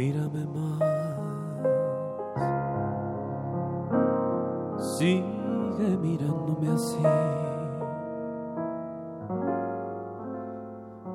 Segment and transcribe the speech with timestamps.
[0.00, 0.80] Mírame más,
[4.96, 7.02] sigue mirándome así,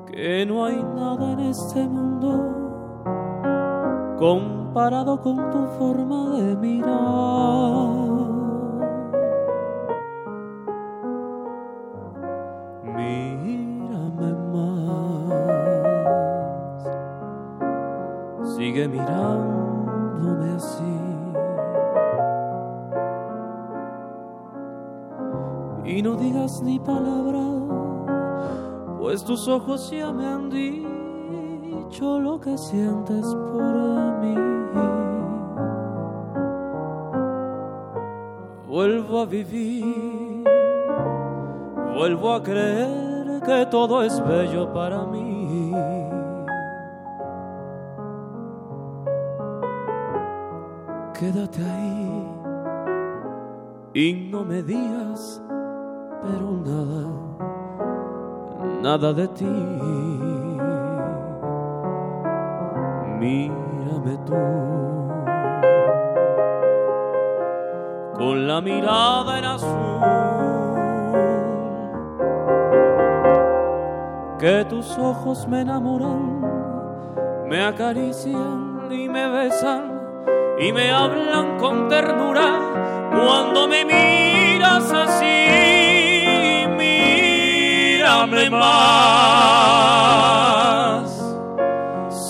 [0.06, 2.54] que no hay nada en este mundo
[4.20, 8.15] comparado con tu forma de mirar.
[26.86, 27.42] Palabra,
[29.00, 34.36] pues tus ojos ya me han dicho lo que sientes por mí.
[38.68, 40.44] Vuelvo a vivir,
[41.96, 45.72] vuelvo a creer que todo es bello para mí.
[51.18, 52.26] quédate ahí
[53.94, 55.42] y no me digas,
[56.26, 57.02] pero nada,
[58.82, 59.44] nada de ti.
[63.18, 64.34] Mírame tú
[68.18, 69.76] con la mirada en azul.
[74.38, 76.42] Que tus ojos me enamoran,
[77.46, 79.98] me acarician y me besan
[80.58, 82.60] y me hablan con ternura
[83.10, 85.75] cuando me miras así.
[88.50, 89.90] Más,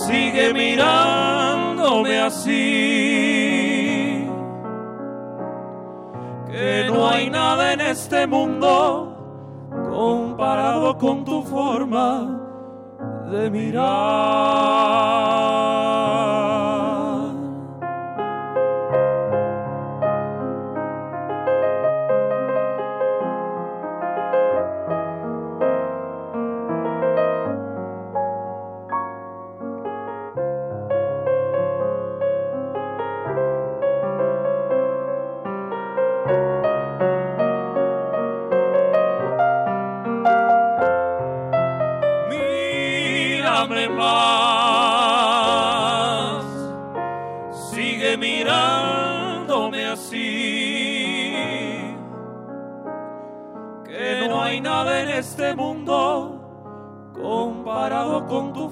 [0.06, 2.50] sigue mirándome así.
[6.50, 9.16] Que no hay nada en este mundo
[9.90, 12.40] comparado con tu forma
[13.30, 13.86] de mirar.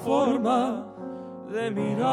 [0.04, 0.86] Forma
[1.50, 2.04] de mirar.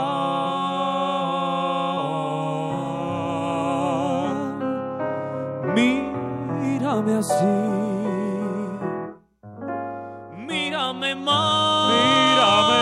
[5.76, 7.58] Mírame así.
[10.48, 11.92] Mírame más.
[11.92, 12.82] Mírame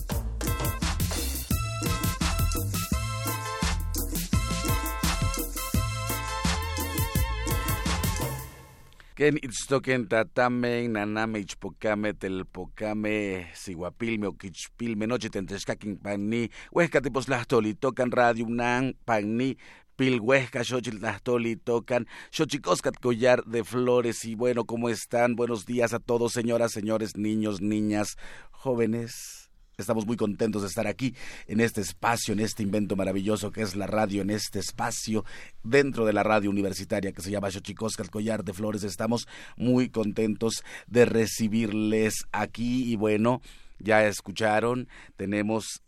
[9.21, 18.09] Ken itztoken tatamen, naname ichpocame, telpocame, siguapilme, oquichpilme, noche tentescaquin pani, huesca tipos lahtoli, tocan
[18.09, 19.51] radio unan, pani,
[19.95, 24.25] Pilhuesca, Xochitl Tlahtoli, tocan Xochicoscat Collar de Flores.
[24.25, 25.35] Y bueno, ¿cómo están?
[25.35, 28.17] Buenos días a todos, señoras, señores, niños, niñas,
[28.49, 31.15] jóvenes Estamos muy contentos de estar aquí
[31.47, 35.25] en este espacio, en este invento maravilloso que es la radio, en este espacio
[35.63, 38.83] dentro de la radio universitaria que se llama Xochicosca, el collar de flores.
[38.83, 43.41] Estamos muy contentos de recibirles aquí y bueno,
[43.79, 45.81] ya escucharon, tenemos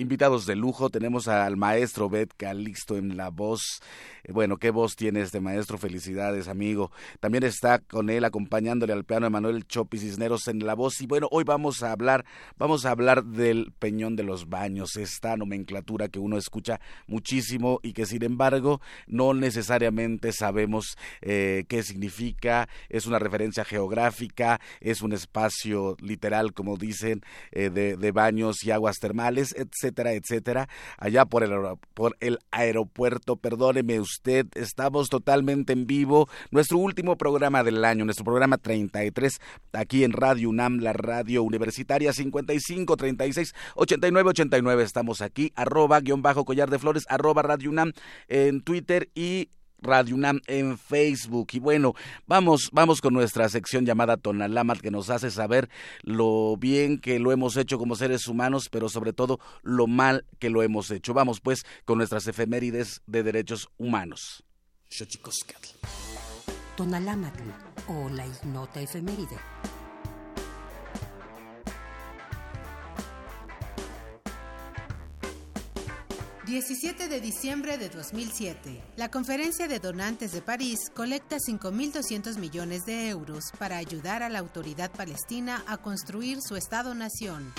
[0.00, 0.90] invitados de lujo.
[0.90, 3.80] Tenemos al maestro Bet Calixto en la voz.
[4.24, 5.78] Eh, bueno, qué voz tiene este maestro.
[5.78, 6.90] Felicidades, amigo.
[7.20, 11.00] También está con él acompañándole al piano Emanuel Chopi Cisneros en la voz.
[11.00, 12.24] Y bueno, hoy vamos a hablar,
[12.56, 17.92] vamos a hablar del Peñón de los Baños, esta nomenclatura que uno escucha muchísimo y
[17.92, 22.68] que sin embargo no necesariamente sabemos eh, qué significa.
[22.88, 27.22] Es una referencia geográfica, es un espacio literal, como dicen,
[27.52, 29.54] eh, de, de baños y aguas termales,
[29.90, 31.52] etcétera, etcétera, allá por el,
[31.94, 33.36] por el aeropuerto.
[33.36, 36.28] Perdóneme usted, estamos totalmente en vivo.
[36.50, 39.40] Nuestro último programa del año, nuestro programa 33,
[39.72, 44.82] aquí en Radio UNAM, la radio universitaria 55 36 89 89.
[44.82, 47.92] Estamos aquí, arroba guion bajo collar de flores, arroba Radio UNAM
[48.28, 49.50] en Twitter y
[49.80, 51.48] Radio UNAM en Facebook.
[51.52, 51.94] Y bueno,
[52.26, 55.68] vamos, vamos con nuestra sección llamada Tonalamat que nos hace saber
[56.02, 60.50] lo bien que lo hemos hecho como seres humanos, pero sobre todo lo mal que
[60.50, 61.14] lo hemos hecho.
[61.14, 64.44] Vamos pues con nuestras efemérides de derechos humanos.
[66.76, 67.42] Tonalamatl
[67.88, 69.36] o la ignota efeméride.
[76.50, 78.82] 17 de diciembre de 2007.
[78.96, 84.40] La Conferencia de Donantes de París colecta 5.200 millones de euros para ayudar a la
[84.40, 87.54] autoridad palestina a construir su Estado-nación.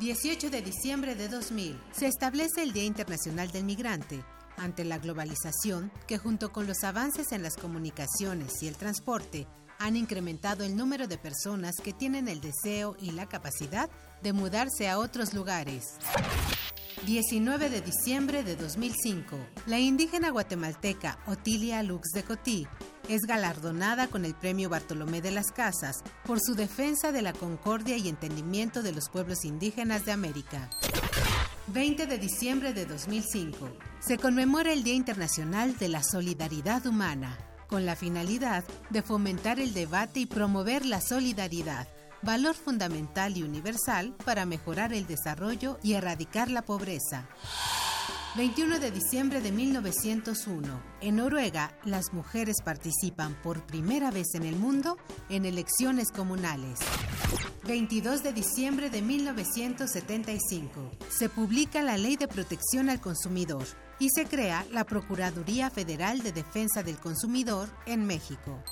[0.00, 1.80] 18 de diciembre de 2000.
[1.92, 4.24] Se establece el Día Internacional del Migrante.
[4.56, 9.46] Ante la globalización, que junto con los avances en las comunicaciones y el transporte
[9.78, 13.88] han incrementado el número de personas que tienen el deseo y la capacidad
[14.20, 15.94] de mudarse a otros lugares.
[17.06, 22.66] 19 de diciembre de 2005, la indígena guatemalteca Otilia Lux de Cotí
[23.08, 27.96] es galardonada con el Premio Bartolomé de las Casas por su defensa de la concordia
[27.96, 30.68] y entendimiento de los pueblos indígenas de América.
[31.68, 33.70] 20 de diciembre de 2005,
[34.00, 39.72] se conmemora el Día Internacional de la Solidaridad Humana, con la finalidad de fomentar el
[39.72, 41.88] debate y promover la solidaridad
[42.22, 47.28] valor fundamental y universal para mejorar el desarrollo y erradicar la pobreza.
[48.36, 50.80] 21 de diciembre de 1901.
[51.00, 56.78] En Noruega, las mujeres participan por primera vez en el mundo en elecciones comunales.
[57.66, 60.92] 22 de diciembre de 1975.
[61.08, 63.64] Se publica la Ley de Protección al Consumidor
[63.98, 68.62] y se crea la Procuraduría Federal de Defensa del Consumidor en México.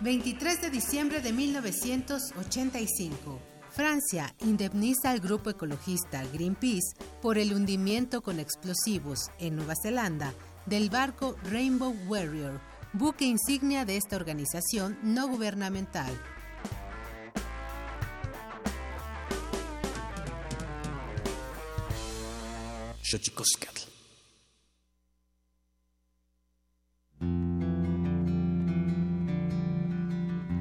[0.00, 3.40] 23 de diciembre de 1985.
[3.70, 10.32] Francia indemniza al grupo ecologista Greenpeace por el hundimiento con explosivos en Nueva Zelanda
[10.66, 12.60] del barco Rainbow Warrior,
[12.92, 16.12] buque insignia de esta organización no gubernamental.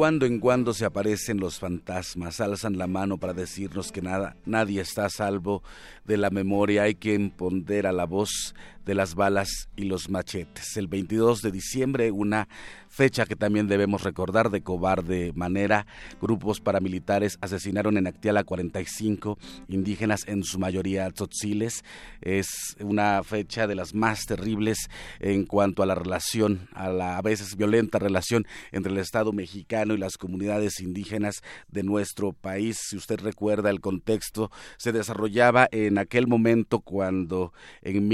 [0.00, 4.80] Cuando en cuando se aparecen los fantasmas, alzan la mano para decirnos que nada, nadie
[4.80, 5.62] está a salvo
[6.06, 8.54] de la memoria, hay que imponder a la voz
[8.84, 10.76] de las balas y los machetes.
[10.76, 12.48] El 22 de diciembre, una
[12.88, 15.86] fecha que también debemos recordar de cobarde manera,
[16.20, 19.38] grupos paramilitares asesinaron en Actiala 45
[19.68, 21.84] indígenas, en su mayoría tzotziles.
[22.20, 24.88] Es una fecha de las más terribles
[25.20, 29.94] en cuanto a la relación, a la a veces violenta relación entre el Estado mexicano
[29.94, 32.78] y las comunidades indígenas de nuestro país.
[32.88, 37.52] Si usted recuerda el contexto, se desarrollaba en aquel momento cuando
[37.82, 38.08] en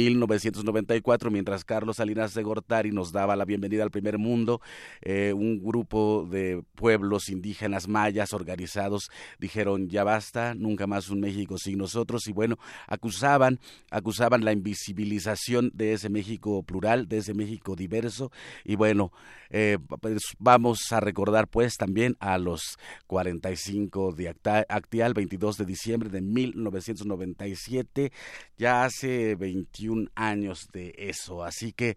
[0.56, 4.60] 1994, mientras Carlos Salinas de Gortari nos daba la bienvenida al primer mundo,
[5.02, 11.58] eh, un grupo de pueblos indígenas mayas organizados dijeron ya basta, nunca más un México
[11.58, 13.60] sin nosotros y bueno, acusaban,
[13.90, 18.30] acusaban la invisibilización de ese México plural, de ese México diverso
[18.64, 19.12] y bueno,
[19.50, 26.08] eh, pues vamos a recordar pues también a los 45 de Actial, 22 de diciembre
[26.10, 28.12] de 1997,
[28.56, 31.96] ya hace 21 años de eso, así que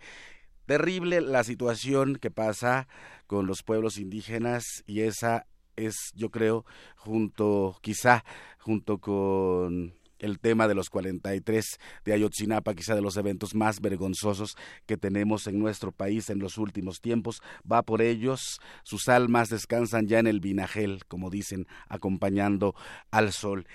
[0.66, 2.88] terrible la situación que pasa
[3.28, 6.66] con los pueblos indígenas y esa es, yo creo,
[6.96, 8.24] junto, quizá,
[8.60, 14.58] junto con el tema de los 43 de Ayotzinapa, quizá de los eventos más vergonzosos
[14.86, 17.42] que tenemos en nuestro país en los últimos tiempos.
[17.70, 22.76] Va por ellos, sus almas descansan ya en el vinagel, como dicen, acompañando
[23.12, 23.66] al sol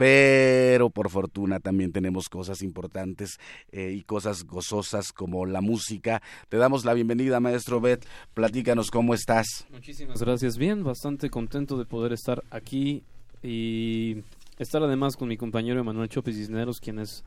[0.00, 3.38] pero por fortuna también tenemos cosas importantes
[3.70, 6.22] eh, y cosas gozosas como la música.
[6.48, 8.06] Te damos la bienvenida, maestro Bet.
[8.32, 9.66] Platícanos cómo estás.
[9.70, 10.56] Muchísimas gracias.
[10.56, 13.02] Bien, bastante contento de poder estar aquí
[13.42, 14.22] y
[14.58, 17.22] estar además con mi compañero Emanuel Chopes Cisneros, quien es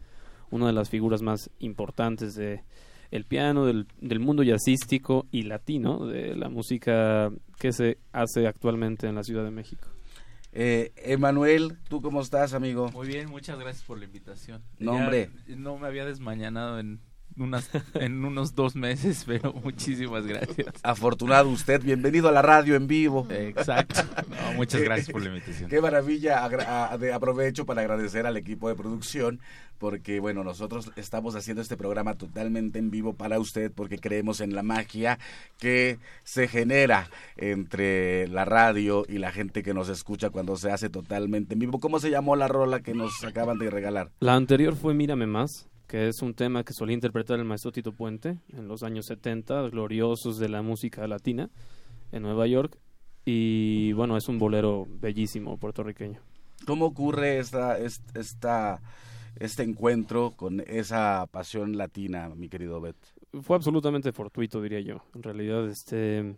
[0.50, 2.64] una de las figuras más importantes de
[3.12, 9.06] el piano, del, del mundo jazzístico y latino, de la música que se hace actualmente
[9.06, 9.90] en la Ciudad de México.
[10.56, 12.92] Eh, Emanuel, ¿tú cómo estás, amigo?
[12.92, 14.62] Muy bien, muchas gracias por la invitación.
[14.78, 15.32] No, hombre.
[15.48, 17.00] No me había desmañanado en
[17.38, 20.68] unas, en unos dos meses, pero muchísimas gracias.
[20.84, 23.28] Afortunado usted, bienvenido a la radio en vivo.
[23.30, 24.02] Exacto.
[24.56, 25.70] muchas gracias por la invitación.
[25.70, 26.46] Qué maravilla,
[27.14, 29.40] aprovecho para agradecer al equipo de producción,
[29.78, 34.56] porque bueno, nosotros estamos haciendo este programa totalmente en vivo para usted, porque creemos en
[34.56, 35.20] la magia
[35.60, 40.90] que se genera entre la radio y la gente que nos escucha cuando se hace
[40.90, 41.80] totalmente en vivo.
[41.80, 44.12] ¿Cómo se llamó la rola que nos acaban de regalar?
[44.20, 47.92] La anterior fue Mírame Más que es un tema que solía interpretar el maestro Tito
[47.92, 51.52] Puente en los años 70, gloriosos de la música latina
[52.12, 52.80] en Nueva York.
[53.26, 56.20] Y bueno, es un bolero bellísimo puertorriqueño.
[56.66, 58.82] ¿Cómo ocurre esta, esta,
[59.36, 62.98] este encuentro con esa pasión latina, mi querido Bet?
[63.44, 65.04] Fue absolutamente fortuito, diría yo.
[65.14, 66.38] En realidad, este,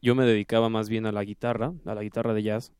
[0.00, 2.72] yo me dedicaba más bien a la guitarra, a la guitarra de jazz.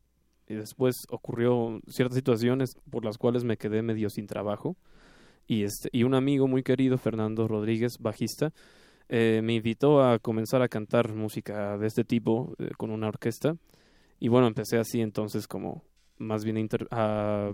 [0.47, 4.77] Y después ocurrió ciertas situaciones por las cuales me quedé medio sin trabajo
[5.47, 8.53] y, este, y un amigo muy querido, Fernando Rodríguez, bajista,
[9.09, 13.57] eh, me invitó a comenzar a cantar música de este tipo eh, con una orquesta.
[14.19, 15.83] Y bueno, empecé así entonces como
[16.19, 17.53] más bien a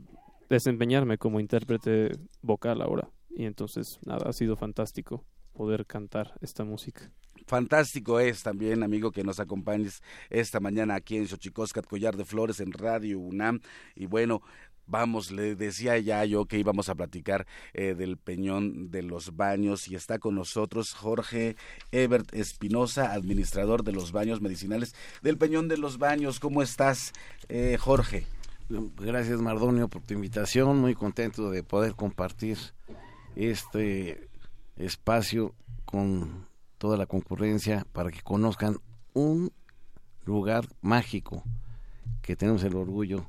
[0.49, 3.09] desempeñarme como intérprete vocal ahora.
[3.31, 7.11] Y entonces, nada, ha sido fantástico poder cantar esta música.
[7.47, 12.61] Fantástico es también, amigo, que nos acompañes esta mañana aquí en Xochicoscat, Collar de Flores,
[12.61, 13.61] en Radio UNAM.
[13.95, 14.43] Y bueno,
[14.89, 19.87] Vamos, le decía ya yo que íbamos a platicar eh, del Peñón de los Baños
[19.87, 21.57] y está con nosotros Jorge
[21.93, 26.41] Ebert Espinosa, administrador de los baños medicinales del Peñón de los Baños.
[26.41, 27.13] ¿Cómo estás,
[27.51, 28.25] eh, Jorge?
[28.71, 30.79] Gracias, Mardonio, por tu invitación.
[30.79, 32.57] Muy contento de poder compartir
[33.37, 34.29] este
[34.77, 35.55] espacio
[35.85, 36.47] con
[36.79, 38.79] toda la concurrencia para que conozcan
[39.13, 39.53] un
[40.25, 41.43] lugar mágico
[42.23, 43.27] que tenemos el orgullo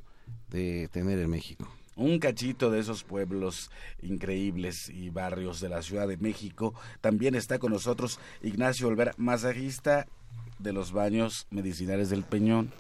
[0.50, 1.68] de tener en México.
[1.96, 3.70] Un cachito de esos pueblos
[4.02, 6.74] increíbles y barrios de la Ciudad de México.
[7.02, 10.08] También está con nosotros Ignacio Olvera, masajista
[10.60, 12.72] de los baños medicinales del Peñón.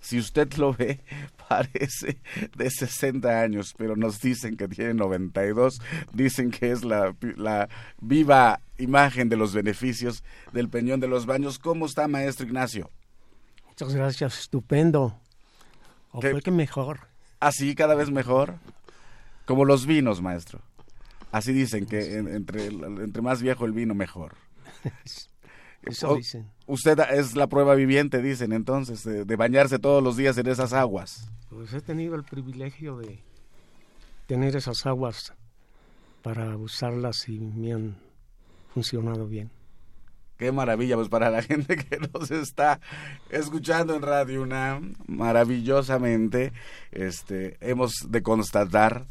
[0.00, 1.00] Si usted lo ve,
[1.48, 2.20] parece
[2.56, 5.80] de 60 años, pero nos dicen que tiene 92.
[6.12, 7.68] Dicen que es la, la
[8.00, 11.58] viva imagen de los beneficios del Peñón de los Baños.
[11.58, 12.90] ¿Cómo está, maestro Ignacio?
[13.66, 15.20] Muchas gracias, estupendo.
[16.12, 17.09] O fue que mejor.
[17.40, 18.56] Así, cada vez mejor.
[19.46, 20.60] Como los vinos, maestro.
[21.32, 24.34] Así dicen que entre, entre más viejo el vino, mejor.
[25.82, 26.50] Eso dicen.
[26.66, 31.30] Usted es la prueba viviente, dicen entonces, de, bañarse todos los días en esas aguas.
[31.48, 33.18] Pues he tenido el privilegio de
[34.26, 35.32] tener esas aguas
[36.22, 37.96] para usarlas y me han
[38.74, 39.50] funcionado bien.
[40.40, 42.80] Qué maravilla, pues para la gente que nos está
[43.28, 46.54] escuchando en Radio UNAM, maravillosamente,
[46.92, 49.06] este, hemos de constatar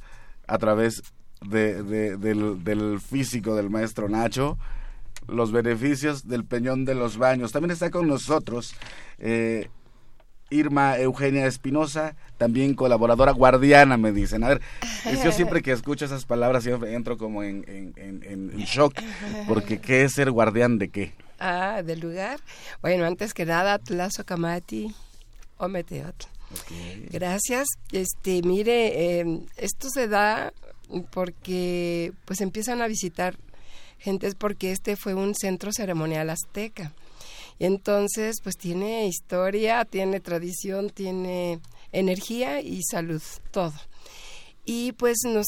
[0.48, 1.04] a través
[1.48, 1.84] de,
[2.18, 4.58] del, físico del maestro Nacho
[5.28, 7.52] los beneficios del Peñón de los Baños.
[7.52, 8.74] También está con nosotros
[9.20, 9.70] eh,
[10.50, 14.44] Irma Eugenia Espinosa, también colaboradora guardiana, me dicen.
[14.44, 14.62] A ver,
[15.24, 18.94] yo siempre que escucho esas palabras siempre entro como en, en, shock,
[19.48, 21.13] porque ¿qué es ser guardián de qué?
[21.39, 22.39] Ah, del lugar.
[22.82, 24.94] Bueno, antes que nada, Tlazo Camati,
[25.58, 26.27] Ometeotl.
[27.12, 27.68] Gracias.
[27.91, 30.51] Este, mire, em, esto se da
[31.12, 33.38] porque pues empiezan a visitar
[34.00, 36.94] gentes porque este fue un centro ceremonial azteca.
[37.60, 41.60] Entonces, pues tiene historia, tiene tradición, tiene
[41.92, 43.74] energía y salud, todo.
[44.66, 45.48] Y pues nos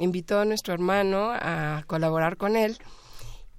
[0.00, 2.78] invitó a nuestro hermano a colaborar con él.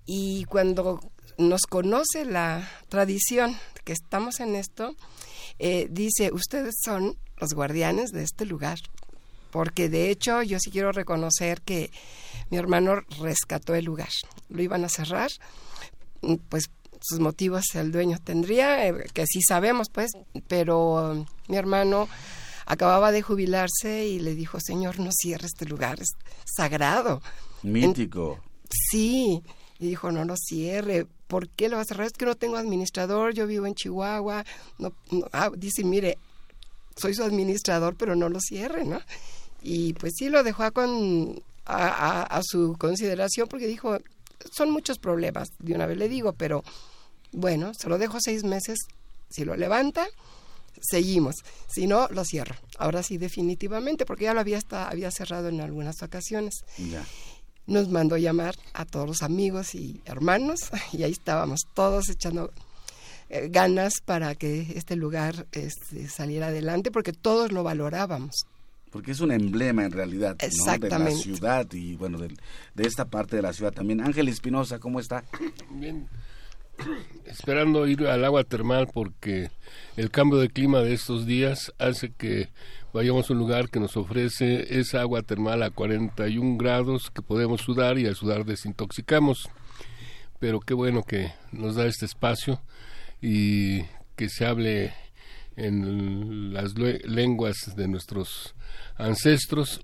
[0.05, 0.99] Y cuando
[1.37, 4.95] nos conoce la tradición que estamos en esto,
[5.59, 8.79] eh, dice, ustedes son los guardianes de este lugar.
[9.51, 11.91] Porque de hecho yo sí quiero reconocer que
[12.49, 14.09] mi hermano rescató el lugar.
[14.49, 15.29] Lo iban a cerrar,
[16.49, 16.71] pues
[17.03, 20.11] sus motivos el dueño tendría, eh, que sí sabemos, pues,
[20.47, 22.07] pero um, mi hermano
[22.65, 27.21] acababa de jubilarse y le dijo, Señor, no cierre este lugar, es sagrado.
[27.61, 28.39] Mítico.
[28.69, 29.43] sí,
[29.79, 31.05] y dijo, no lo cierre.
[31.27, 32.07] ¿Por qué lo va a cerrar?
[32.07, 34.45] Es que no tengo administrador, yo vivo en Chihuahua.
[34.77, 34.93] No,
[35.33, 36.17] ah, dice, mire,
[36.95, 39.01] soy su administrador, pero no lo cierre, ¿no?
[39.61, 43.97] Y pues sí, lo dejó a, con, a, su consideración porque dijo,
[44.51, 46.63] son muchos problemas, de una vez le digo, pero
[47.33, 48.79] bueno, se lo dejo seis meses,
[49.29, 50.07] si lo levanta,
[50.81, 51.35] seguimos,
[51.67, 52.55] si no, lo cierro.
[52.77, 56.63] Ahora sí, definitivamente, porque ya lo había, hasta, había cerrado en algunas ocasiones.
[57.65, 62.51] Nos mandó llamar a todos los amigos y hermanos y ahí estábamos todos echando
[63.29, 68.45] eh, ganas para que este lugar este, saliera adelante porque todos lo valorábamos.
[68.91, 72.35] Porque es un emblema en realidad de la ciudad y bueno, de,
[72.77, 74.01] esta parte de la ciudad también.
[74.01, 75.23] Ángel Espinosa, ¿cómo está?
[75.71, 76.07] Bien,
[77.25, 79.49] esperando ir al agua termal porque
[79.97, 82.49] el cambio de clima de estos días hace que
[82.93, 87.61] vayamos a un lugar que nos ofrece esa agua termal a 41 grados que podemos
[87.61, 89.49] sudar y al sudar desintoxicamos.
[90.39, 92.61] Pero qué bueno que nos da este espacio
[93.21, 93.83] y
[94.15, 94.93] que se hable
[95.55, 98.55] en las lenguas de nuestros
[98.97, 99.81] ancestros,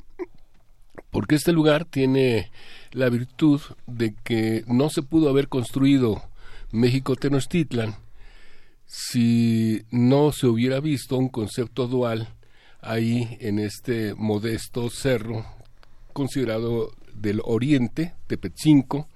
[1.12, 2.52] porque este lugar tiene
[2.92, 6.29] la virtud de que no se pudo haber construido
[6.72, 7.96] México Tenochtitlan
[8.90, 12.28] si no se hubiera visto un concepto dual
[12.82, 15.46] ahí en este modesto cerro
[16.12, 19.08] considerado del oriente, Tepetzinco,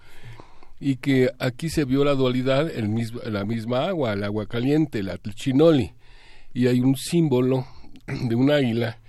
[0.79, 5.01] y que aquí se vio la dualidad, el mismo, la misma agua, el agua caliente,
[5.01, 5.93] la tlchinoli,
[6.53, 7.65] y hay un símbolo
[8.07, 9.00] de un águila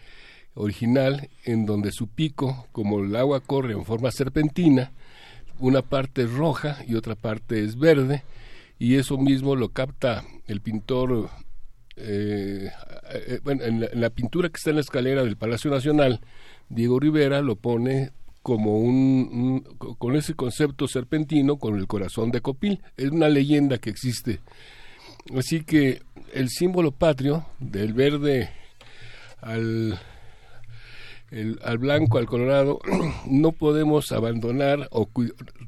[0.55, 4.93] original en donde su pico, como el agua corre en forma serpentina,
[5.59, 8.23] una parte es roja y otra parte es verde,
[8.79, 11.31] y eso mismo lo capta el pintor,
[11.97, 12.71] eh,
[13.13, 16.21] eh, bueno, en la, pintura que está en la escalera del Palacio Nacional,
[16.69, 18.11] Diego Rivera lo pone
[18.43, 22.83] como un, con ese concepto serpentino con el corazón de Copil.
[22.97, 24.41] Es una leyenda que existe.
[25.35, 26.03] Así que
[26.35, 28.51] el símbolo patrio del verde
[29.41, 29.99] al,
[31.63, 32.79] al blanco, al colorado,
[33.27, 35.09] no podemos abandonar o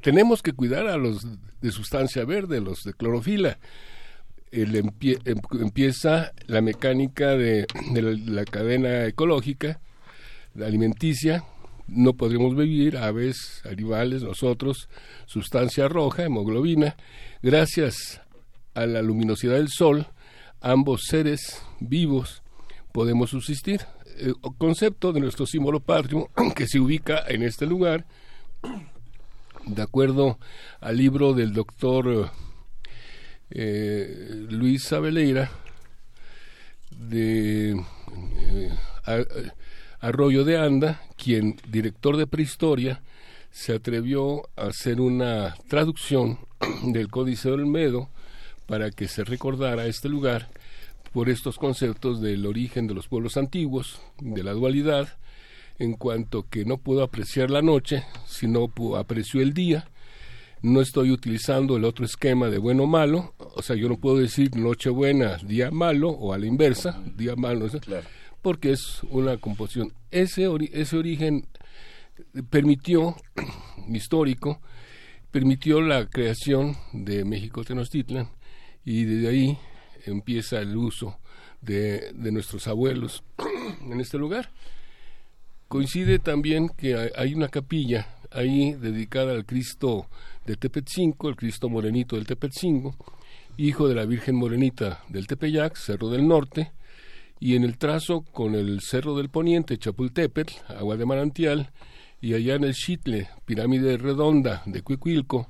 [0.01, 1.25] tenemos que cuidar a los
[1.61, 3.59] de sustancia verde, los de clorofila.
[4.51, 4.91] El em,
[5.59, 9.81] empieza la mecánica de, la cadena ecológica,
[10.55, 11.43] alimenticia,
[11.87, 14.89] no podremos vivir, aves, animales, nosotros,
[15.25, 16.95] sustancia roja, hemoglobina,
[17.41, 18.21] gracias
[18.73, 20.07] a la luminosidad del sol,
[20.61, 22.41] ambos seres vivos
[22.91, 23.81] podemos subsistir.
[24.19, 28.05] El concepto de nuestro símbolo patrio, que se ubica en este lugar,
[29.65, 30.39] de acuerdo
[30.79, 32.31] al libro del doctor
[33.51, 35.51] eh, Luis Abeleira,
[36.89, 38.71] de eh,
[39.99, 43.01] Arroyo de Anda, quien, director de prehistoria,
[43.51, 46.39] se atrevió a hacer una traducción
[46.83, 48.09] del Códice Olmedo
[48.65, 50.49] para que se recordara este lugar
[51.17, 55.17] por estos conceptos del origen de los pueblos antiguos, de la dualidad,
[55.79, 59.89] en cuanto que no puedo apreciar la noche, sino aprecio el día.
[60.61, 64.17] No estoy utilizando el otro esquema de bueno o malo, o sea, yo no puedo
[64.17, 67.67] decir noche buena, día malo, o a la inversa, día malo.
[67.67, 68.07] Claro
[68.43, 69.93] porque es una composición.
[70.11, 71.47] Ese, ese origen
[72.51, 73.15] permitió,
[73.89, 74.61] histórico,
[75.31, 78.29] permitió la creación de México Tenochtitlan
[78.85, 79.57] y desde ahí
[80.05, 81.19] empieza el uso
[81.61, 83.23] de, de nuestros abuelos
[83.81, 84.51] en este lugar.
[85.67, 90.07] Coincide también que hay una capilla ahí dedicada al Cristo
[90.45, 92.95] de Tepetzinco, el Cristo morenito del Tepetzinco,
[93.57, 96.71] hijo de la Virgen Morenita del Tepeyac, Cerro del Norte,
[97.39, 101.71] y en el trazo con el Cerro del Poniente, Chapultepetl, agua de manantial,
[102.21, 105.47] y allá en el Chitle, pirámide redonda de Cuicuilco,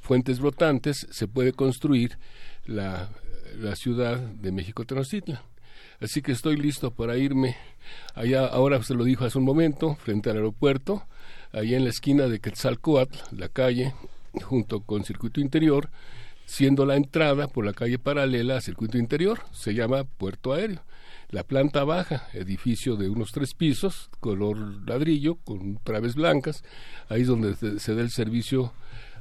[0.00, 2.18] fuentes brotantes, se puede construir
[2.66, 3.10] la,
[3.58, 5.40] la ciudad de México Tenochtitlan.
[6.00, 7.56] Así que estoy listo para irme.
[8.14, 11.04] Allá, ahora se lo dijo hace un momento, frente al aeropuerto,
[11.52, 13.94] allá en la esquina de Quetzalcoatl, la calle,
[14.42, 15.90] junto con Circuito Interior,
[16.46, 20.82] siendo la entrada por la calle paralela a Circuito Interior, se llama Puerto Aéreo.
[21.30, 26.62] La planta baja, edificio de unos tres pisos, color ladrillo, con traves blancas,
[27.08, 28.72] ahí es donde se da el servicio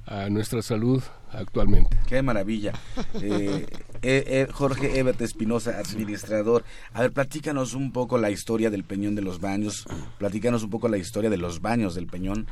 [0.05, 1.97] a nuestra salud actualmente.
[2.07, 2.73] Qué maravilla.
[3.15, 3.65] Eh,
[4.01, 6.63] eh, eh, Jorge Ebert Espinosa, administrador.
[6.93, 9.85] A ver, platícanos un poco la historia del Peñón de los Baños,
[10.17, 12.47] platícanos un poco la historia de los baños del Peñón,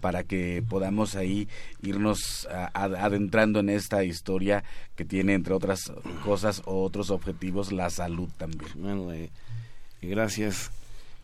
[0.00, 1.48] para que podamos ahí
[1.82, 4.62] irnos adentrando en esta historia
[4.94, 5.92] que tiene, entre otras
[6.24, 8.70] cosas, otros objetivos, la salud también.
[8.76, 9.12] Bueno,
[10.00, 10.70] Gracias.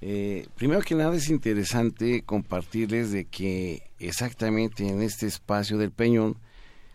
[0.07, 6.37] Eh, primero que nada es interesante compartirles de que exactamente en este espacio del Peñón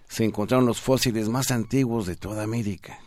[0.08, 3.00] se encontraron los fósiles más antiguos de toda América.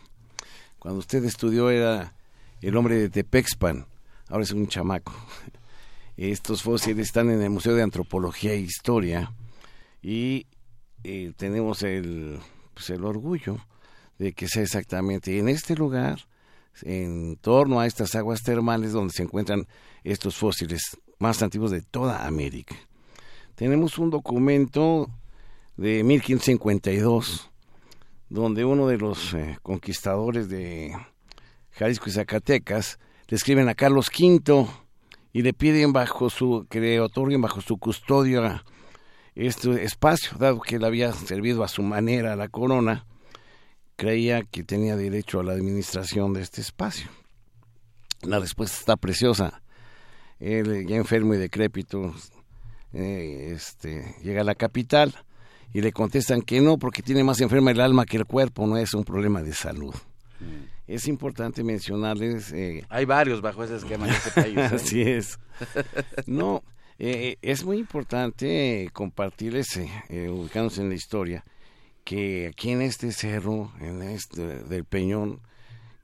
[0.77, 2.15] Cuando usted estudió era
[2.61, 3.85] el hombre de Tepexpan,
[4.27, 5.13] ahora es un chamaco.
[6.17, 9.31] Estos fósiles están en el Museo de Antropología e Historia
[10.01, 10.47] y
[11.05, 12.39] eh, tenemos el,
[12.73, 13.57] pues el orgullo
[14.19, 16.27] de que sea exactamente en este lugar,
[16.81, 19.67] en torno a estas aguas termales donde se encuentran
[20.03, 22.75] estos fósiles más antiguos de toda América.
[23.55, 25.09] Tenemos un documento
[25.77, 27.49] de 1552
[28.29, 30.95] donde uno de los eh, conquistadores de
[31.71, 34.67] Jalisco y Zacatecas le escriben a Carlos V
[35.31, 38.63] y le piden bajo su que le otorguen bajo su custodia
[39.35, 43.05] este espacio, dado que él había servido a su manera a la corona,
[43.95, 47.09] creía que tenía derecho a la administración de este espacio.
[48.21, 49.61] La respuesta está preciosa.
[50.39, 52.13] Él, ya enfermo y decrépito,
[52.93, 55.13] eh, este, llega a la capital
[55.73, 58.77] y le contestan que no, porque tiene más enferma el alma que el cuerpo, no
[58.77, 59.93] es un problema de salud.
[60.39, 60.73] Mm.
[60.87, 62.51] Es importante mencionarles...
[62.51, 64.57] Eh, Hay varios bajo ese esquema en este país.
[64.57, 64.69] ¿eh?
[64.73, 65.39] Así es.
[66.25, 66.63] No,
[66.99, 69.79] eh, es muy importante compartirles,
[70.09, 71.43] ubicándose en la historia,
[72.03, 75.41] que aquí en este cerro, en este del Peñón,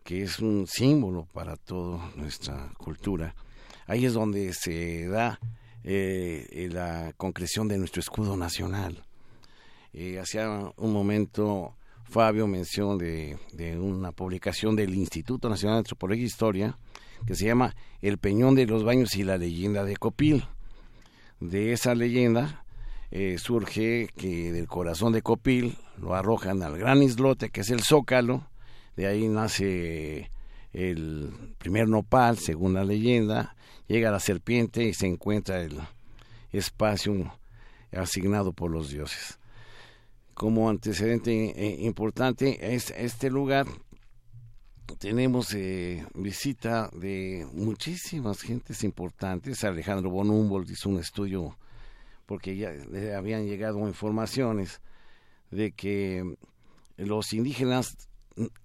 [0.04, 3.36] que es un símbolo para toda nuestra cultura,
[3.86, 5.40] ahí es donde se da
[5.84, 9.04] la concreción de nuestro escudo nacional.
[10.20, 11.76] hacía un momento
[12.10, 16.78] Fabio mención de, de, una publicación del Instituto Nacional de Antropología e Historia
[17.28, 20.46] que se llama El Peñón de los Baños y la leyenda de Copil.
[21.40, 22.66] De esa leyenda
[23.12, 27.82] eh, surge que del corazón de Copil lo arrojan al gran islote que es el
[27.82, 28.48] Zócalo,
[28.96, 30.32] de ahí nace
[30.74, 33.56] el primer nopal, según la leyenda,
[33.88, 35.80] llega la serpiente y se encuentra el
[36.52, 37.34] espacio
[37.92, 39.40] asignado por los dioses.
[40.34, 43.68] Como antecedente eh, importante es este lugar.
[45.00, 49.64] Tenemos eh, visita de muchísimas gentes importantes.
[49.64, 51.58] Alejandro von Humboldt hizo un estudio
[52.30, 54.82] porque ya le habían llegado informaciones
[55.50, 56.38] de que
[56.96, 58.08] los indígenas,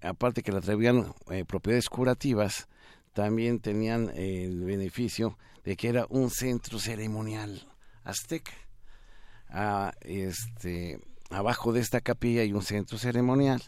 [0.01, 2.67] aparte que le atribuían eh, propiedades curativas,
[3.13, 7.67] también tenían el beneficio de que era un centro ceremonial
[8.03, 8.51] azteca.
[10.01, 10.99] Este,
[11.31, 13.63] abajo de esta capilla hay un centro ceremonial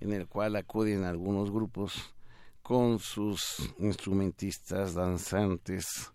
[0.00, 2.14] en el cual acuden algunos grupos
[2.60, 6.12] con sus instrumentistas, danzantes,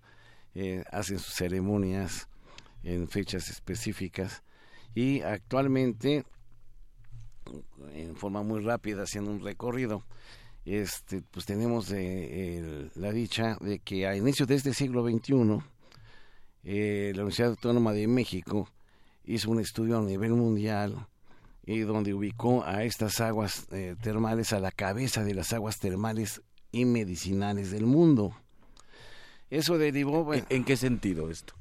[0.54, 2.28] eh, hacen sus ceremonias
[2.84, 4.43] en fechas específicas
[4.93, 6.26] y actualmente
[7.93, 10.06] en forma muy rápida haciendo un recorrido
[10.65, 15.62] este pues tenemos eh, la dicha de que a inicios de este siglo XXI
[16.63, 18.69] eh, la Universidad Autónoma de México
[19.26, 21.08] hizo un estudio a nivel mundial
[21.65, 26.41] y donde ubicó a estas aguas eh, termales a la cabeza de las aguas termales
[26.72, 28.36] y medicinales del mundo.
[29.50, 30.34] Eso derivó...
[30.34, 31.54] ¿En, qué sentido esto?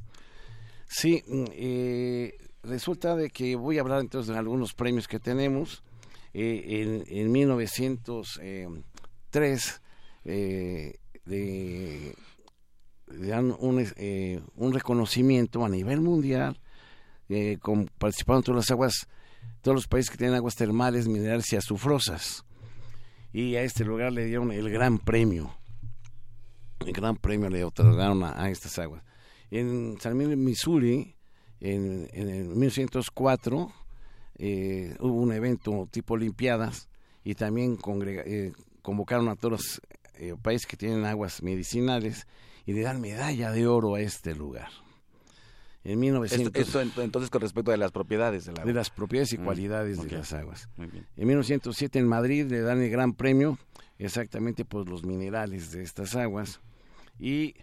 [0.93, 5.83] Sí, mm, eh, resulta de que voy a hablar entonces de algunos premios que tenemos.
[6.35, 9.83] Eh, en, en 1903
[10.25, 12.15] eh, de,
[13.07, 13.85] dan un,
[14.57, 16.59] un reconocimiento a nivel mundial
[17.35, 19.09] eh, con, participaron todas las aguas,
[19.63, 22.45] todos los países que tienen aguas termales, minerales y azufrosas.
[23.33, 25.55] Y a este lugar le dieron el gran premio.
[26.81, 29.03] El gran premio le otorgaron a, estas aguas.
[29.53, 31.15] En San Miguel, Missouri,
[31.61, 33.71] en, en 1904,
[34.39, 36.89] eh, hubo un evento tipo Olimpiadas
[37.23, 39.83] y también eh, convocaron a todos los
[40.15, 42.27] eh, países que tienen aguas medicinales
[42.65, 44.71] y le dan medalla de oro a este lugar.
[45.85, 50.11] En 1900, entonces con respecto de las propiedades de, las propiedades y mm, cualidades de
[50.13, 50.71] las aguas.
[50.79, 53.59] En 1907 en Madrid le dan el gran premio
[53.99, 56.61] exactamente por los minerales de estas aguas
[57.19, 57.55] y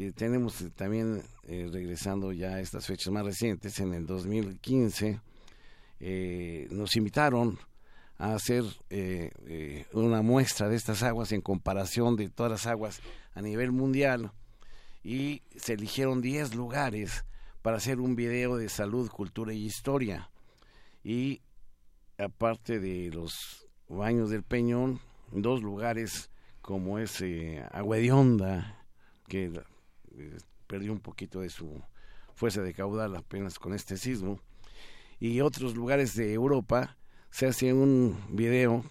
[0.00, 5.20] eh, tenemos también eh, regresando ya a estas fechas más recientes en el 2015
[6.00, 7.58] eh, nos invitaron
[8.16, 8.64] a hacer
[9.92, 13.00] una muestra de estas aguas en comparación de todas las aguas
[13.34, 14.32] a nivel mundial
[15.02, 17.24] y se eligieron 10 lugares
[17.62, 20.30] para hacer un video de salud, cultura y historia.
[21.02, 21.40] Y
[22.18, 25.00] aparte de los baños del Peñón,
[25.32, 28.84] dos lugares como es eh, Agua de Honda,
[29.28, 29.50] que
[30.20, 31.82] eh, perdió un poquito de su
[32.34, 34.40] fuerza de caudal apenas con este sismo,
[35.18, 36.96] y otros lugares de Europa,
[37.30, 38.84] se hace un video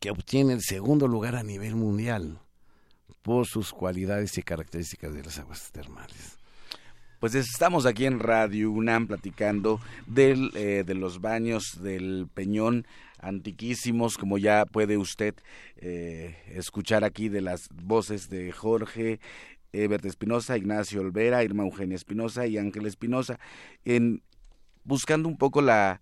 [0.00, 2.40] que obtiene el segundo lugar a nivel mundial
[3.22, 6.38] por sus cualidades y características de las aguas termales.
[7.18, 12.86] Pues estamos aquí en Radio UNAM platicando del, eh, de los baños del Peñón
[13.18, 15.34] antiquísimos, como ya puede usted
[15.78, 19.18] eh, escuchar aquí de las voces de Jorge,
[19.72, 23.38] Ebert Espinosa, Ignacio Olvera, Irma Eugenia Espinosa y Ángel Espinosa,
[23.84, 24.22] en
[24.84, 26.00] buscando un poco la,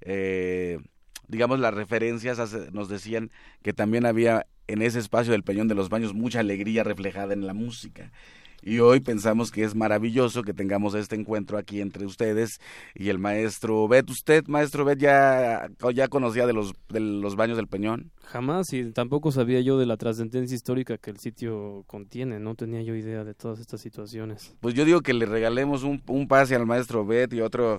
[0.00, 0.78] eh,
[1.26, 2.38] digamos, las referencias,
[2.72, 3.30] nos decían
[3.62, 7.46] que también había en ese espacio del Peñón de los Baños mucha alegría reflejada en
[7.46, 8.12] la música
[8.62, 12.60] y hoy pensamos que es maravilloso que tengamos este encuentro aquí entre ustedes
[12.94, 14.10] y el maestro Bet.
[14.10, 18.10] ¿Usted, maestro Bet, ya, ya conocía de los, de los baños del Peñón?
[18.24, 22.82] Jamás y tampoco sabía yo de la trascendencia histórica que el sitio contiene, no tenía
[22.82, 24.54] yo idea de todas estas situaciones.
[24.60, 27.78] Pues yo digo que le regalemos un, un pase al maestro Bet y otro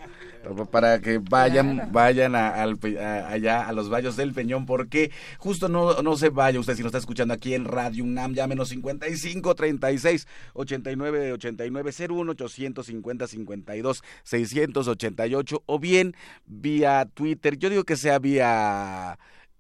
[0.72, 6.16] para que vayan vayan a, allá a los baños del Peñón, porque justo no, no
[6.18, 10.28] se vaya usted si nos está escuchando aquí en Radio UNAM, llámenos 55 36
[10.70, 17.58] 89 89 01 850 52 688 o bien vía Twitter.
[17.58, 19.18] Yo digo que sea vía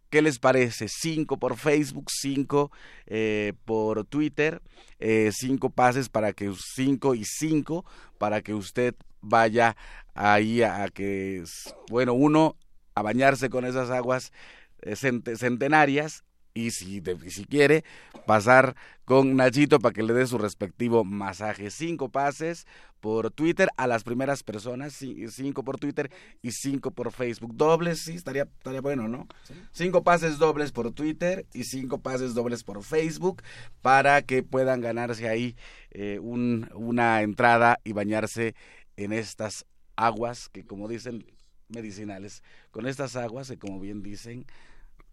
[0.09, 0.87] ¿Qué les parece?
[0.89, 2.71] Cinco por Facebook, cinco
[3.05, 4.61] eh, por Twitter,
[4.99, 7.85] eh, cinco pases para que cinco y cinco
[8.17, 9.77] para que usted vaya
[10.15, 11.43] ahí a, que,
[11.91, 12.55] bueno, uno
[12.95, 14.33] a bañarse con esas aguas
[14.81, 16.23] eh, centenarias
[16.59, 17.83] y si, si quiere
[18.25, 21.71] pasar con Nachito para que le dé su respectivo masaje.
[21.71, 22.67] Cinco pases
[22.99, 24.93] por Twitter a las primeras personas,
[25.29, 27.55] cinco por Twitter y cinco por Facebook.
[27.55, 29.27] Dobles, sí, estaría, estaría bueno, ¿no?
[29.71, 33.41] Cinco pases dobles por Twitter y cinco pases dobles por Facebook
[33.81, 35.55] para que puedan ganarse ahí
[35.91, 38.53] eh, un, una entrada y bañarse
[38.97, 41.25] en estas aguas que como dicen
[41.69, 44.45] medicinales, con estas aguas que como bien dicen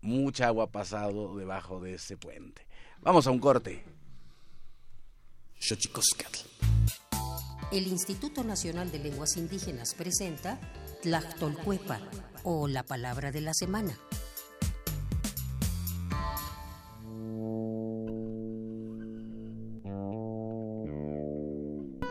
[0.06, 2.66] mucha agua ha pasado debajo de ese puente.
[3.02, 3.84] Vamos a un corte.
[7.72, 10.58] El Instituto Nacional de Lenguas Indígenas presenta
[11.02, 12.00] Tlactolcuepa
[12.44, 13.98] o la palabra de la semana.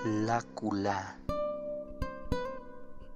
[0.06, 1.25] Lácula.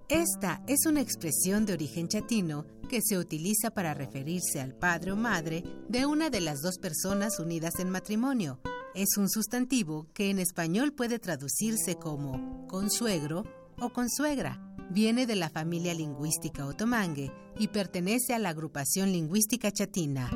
[0.10, 5.16] Esta es una expresión de origen chatino que se utiliza para referirse al padre o
[5.16, 8.60] madre de una de las dos personas unidas en matrimonio.
[8.96, 13.44] Es un sustantivo que en español puede traducirse como consuegro
[13.80, 14.60] o consuegra.
[14.90, 20.32] Viene de la familia lingüística otomangue y pertenece a la agrupación lingüística chatina.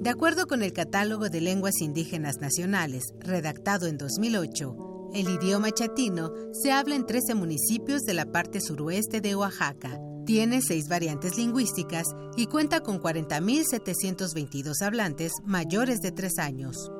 [0.00, 6.32] De acuerdo con el Catálogo de Lenguas Indígenas Nacionales, redactado en 2008, el idioma chatino
[6.52, 9.96] se habla en 13 municipios de la parte suroeste de Oaxaca.
[10.26, 16.90] Tiene seis variantes lingüísticas y cuenta con 40.722 hablantes mayores de 3 años.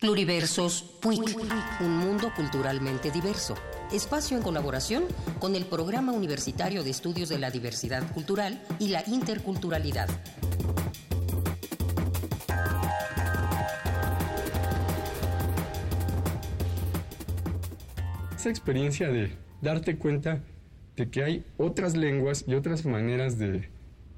[0.00, 1.36] Pluriversos PUIC,
[1.80, 3.54] un mundo culturalmente diverso.
[3.92, 5.04] Espacio en colaboración
[5.38, 10.08] con el Programa Universitario de Estudios de la Diversidad Cultural y la Interculturalidad.
[18.36, 20.42] Esa experiencia de darte cuenta
[20.96, 23.70] de que hay otras lenguas y otras maneras de,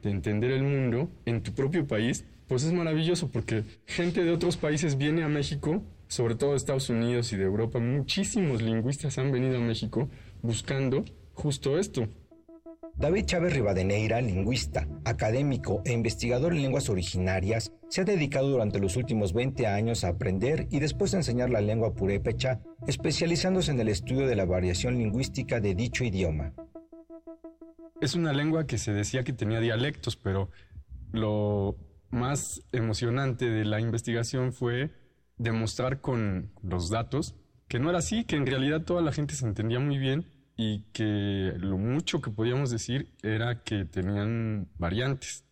[0.03, 4.57] de entender el mundo en tu propio país pues es maravilloso porque gente de otros
[4.57, 9.31] países viene a México, sobre todo de Estados Unidos y de Europa, muchísimos lingüistas han
[9.31, 10.09] venido a México
[10.43, 12.09] buscando justo esto.
[12.97, 18.97] David Chávez Rivadeneira, lingüista, académico e investigador en lenguas originarias, se ha dedicado durante los
[18.97, 23.89] últimos 20 años a aprender y después a enseñar la lengua purépecha, especializándose en el
[23.89, 26.55] estudio de la variación lingüística de dicho idioma.
[28.01, 30.51] Es una lengua que se decía que tenía dialectos, pero
[31.13, 31.77] lo
[32.11, 34.91] más emocionante de la investigación fue
[35.39, 37.35] demostrar con los datos
[37.69, 40.85] que no era así, que en realidad toda la gente se entendía muy bien y
[40.93, 45.45] que lo mucho que podíamos decir era que tenían variantes.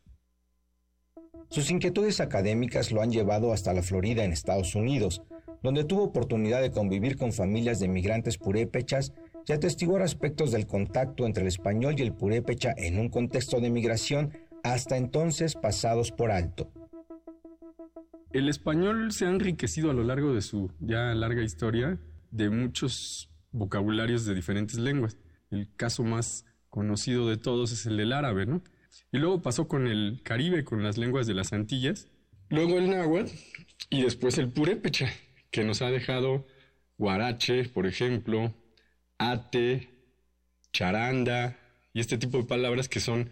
[1.49, 5.23] Sus inquietudes académicas lo han llevado hasta la Florida en Estados Unidos,
[5.63, 9.13] donde tuvo oportunidad de convivir con familias de migrantes purépechas
[9.47, 13.71] y atestiguar aspectos del contacto entre el español y el purépecha en un contexto de
[13.71, 14.33] migración
[14.65, 16.69] hasta entonces pasados por alto.
[18.37, 21.99] El español se ha enriquecido a lo largo de su ya larga historia
[22.31, 25.17] de muchos vocabularios de diferentes lenguas.
[25.51, 28.63] El caso más conocido de todos es el del árabe, ¿no?
[29.11, 32.09] Y luego pasó con el Caribe, con las lenguas de las Antillas,
[32.51, 33.33] luego el náhuatl
[33.89, 35.11] y después el purépecha,
[35.51, 36.47] que nos ha dejado
[36.99, 38.53] guarache, por ejemplo,
[39.17, 39.89] ate,
[40.75, 41.59] charanda
[41.95, 43.31] y este tipo de palabras que son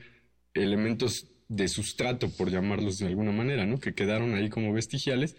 [0.55, 3.79] elementos de sustrato, por llamarlos de alguna manera, ¿no?
[3.79, 5.37] Que quedaron ahí como vestigiales.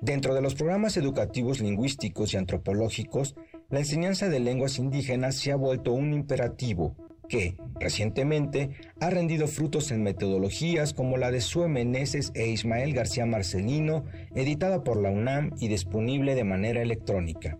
[0.00, 3.34] Dentro de los programas educativos lingüísticos y antropológicos,
[3.70, 6.94] la enseñanza de lenguas indígenas se ha vuelto un imperativo
[7.28, 13.26] que, recientemente, ha rendido frutos en metodologías como la de Sue Meneses e Ismael García
[13.26, 14.04] Marcelino,
[14.34, 17.58] editada por la UNAM y disponible de manera electrónica.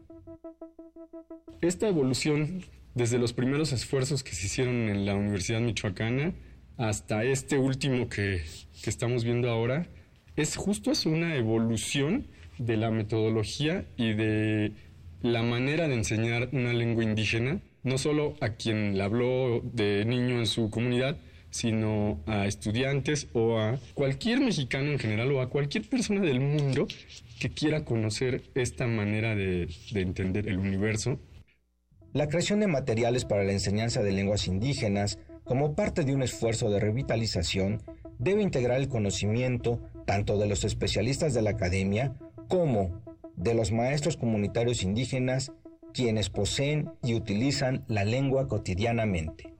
[1.60, 2.62] Esta evolución,
[2.96, 6.32] desde los primeros esfuerzos que se hicieron en la Universidad Michoacana
[6.78, 8.42] hasta este último que,
[8.82, 9.86] que estamos viendo ahora,
[10.34, 12.26] es justo es una evolución
[12.58, 14.72] de la metodología y de
[15.22, 20.40] la manera de enseñar una lengua indígena no solo a quien la habló de niño
[20.40, 21.18] en su comunidad,
[21.50, 26.88] sino a estudiantes o a cualquier mexicano en general o a cualquier persona del mundo
[27.38, 31.20] que quiera conocer esta manera de, de entender el universo.
[32.16, 36.70] La creación de materiales para la enseñanza de lenguas indígenas, como parte de un esfuerzo
[36.70, 37.82] de revitalización,
[38.18, 42.14] debe integrar el conocimiento tanto de los especialistas de la academia
[42.48, 43.02] como
[43.36, 45.52] de los maestros comunitarios indígenas
[45.92, 49.52] quienes poseen y utilizan la lengua cotidianamente.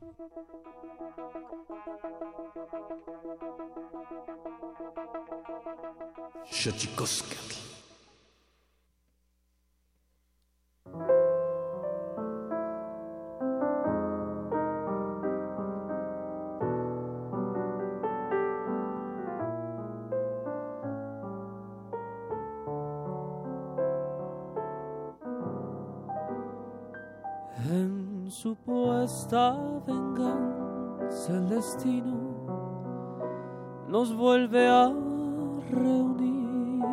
[34.15, 34.93] Vuelve a
[35.71, 36.85] reunir,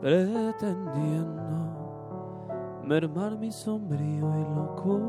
[0.00, 1.42] pretendiendo
[2.84, 5.00] mermar mi sombrío y loco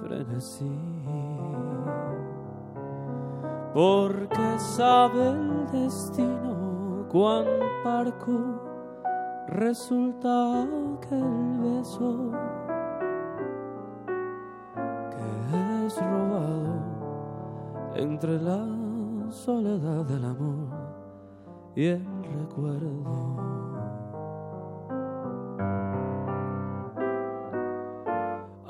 [0.00, 0.70] frenesí.
[3.74, 7.44] Porque sabe el destino cuán
[7.84, 8.60] parco
[9.48, 10.66] resulta
[11.00, 12.30] que el beso
[18.16, 18.64] entre la
[19.28, 20.68] soledad del amor
[21.74, 23.36] y el recuerdo.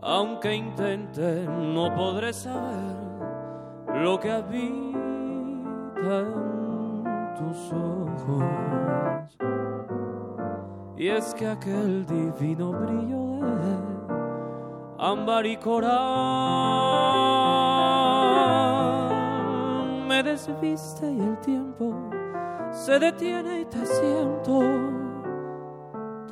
[0.02, 2.96] Aunque intente, no podré saber
[3.94, 4.58] lo que habita
[6.18, 8.42] en tus ojos
[10.96, 13.76] y es que aquel divino brillo de
[14.98, 16.85] ámbar y coral
[20.48, 21.92] y el tiempo
[22.70, 24.60] se detiene y te siento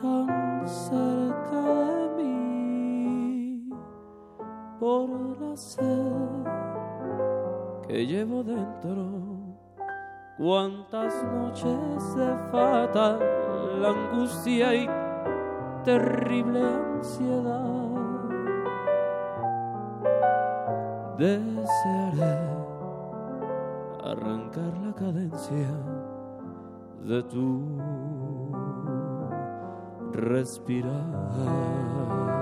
[0.01, 1.63] tan cerca
[2.17, 3.69] de mí
[4.79, 6.45] por la sed
[7.89, 9.25] que llevo dentro.
[10.39, 13.19] Cuántas noches de fatal
[13.81, 14.89] la angustia y
[15.83, 17.85] terrible ansiedad.
[21.19, 22.74] Desearé
[24.05, 25.71] arrancar la cadencia
[27.03, 27.79] de tu
[30.13, 32.34] respirar.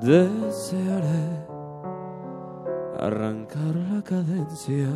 [0.00, 1.46] Desearé
[3.00, 4.86] arrancar la cadencia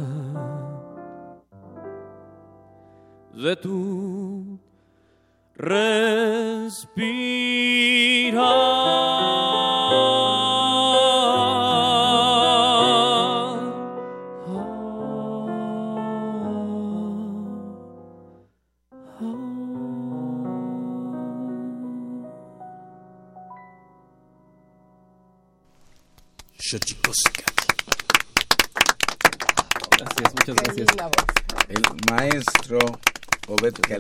[3.35, 4.61] de tu
[5.57, 6.93] respirar.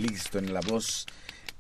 [0.03, 1.07] Calixto en la voz,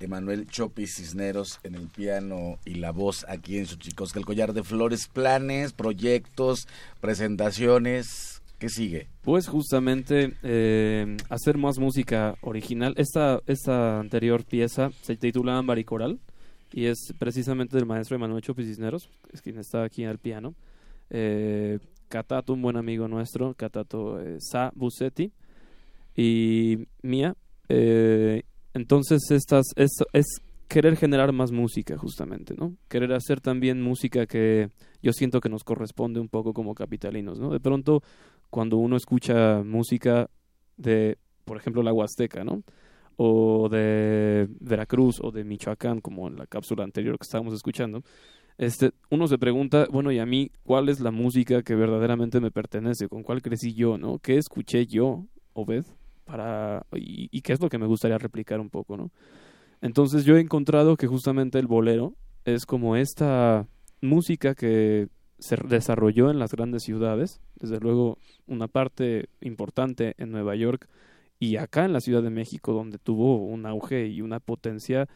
[0.00, 4.18] Emanuel Chopi Cisneros en el piano y la voz aquí en Xochicosca.
[4.18, 6.66] El collar de flores, planes, proyectos,
[7.00, 8.42] presentaciones.
[8.58, 9.06] ¿Qué sigue?
[9.22, 12.94] Pues justamente eh, hacer más música original.
[12.96, 19.08] Esta, esta anterior pieza se titula Ámbar y es precisamente del maestro Emanuel Chopi Cisneros,
[19.32, 20.56] es quien está aquí al piano.
[21.10, 21.78] Eh,
[22.08, 25.30] Catato, un buen amigo nuestro, Catato eh, Sa Busetti
[26.16, 27.36] y mía.
[27.68, 28.42] Eh,
[28.74, 29.90] entonces estas es,
[30.68, 32.74] querer generar más música justamente, ¿no?
[32.88, 34.70] Querer hacer también música que
[35.02, 37.50] yo siento que nos corresponde un poco como capitalinos, ¿no?
[37.50, 38.02] De pronto
[38.48, 40.30] cuando uno escucha música
[40.76, 42.62] de, por ejemplo, la Huasteca, ¿no?
[43.16, 48.02] O de Veracruz o de Michoacán, como en la cápsula anterior que estábamos escuchando,
[48.58, 52.50] este, uno se pregunta, bueno, ¿y a mí cuál es la música que verdaderamente me
[52.50, 53.08] pertenece?
[53.08, 54.18] ¿Con cuál crecí yo, no?
[54.18, 55.84] ¿Qué escuché yo, Obed?
[56.32, 59.10] Para, y, y qué es lo que me gustaría replicar un poco, ¿no?
[59.82, 62.14] Entonces yo he encontrado que justamente el bolero
[62.46, 63.66] es como esta
[64.00, 65.08] música que
[65.40, 68.16] se desarrolló en las grandes ciudades, desde luego
[68.46, 70.88] una parte importante en Nueva York
[71.38, 75.10] y acá en la Ciudad de México donde tuvo un auge y una potencia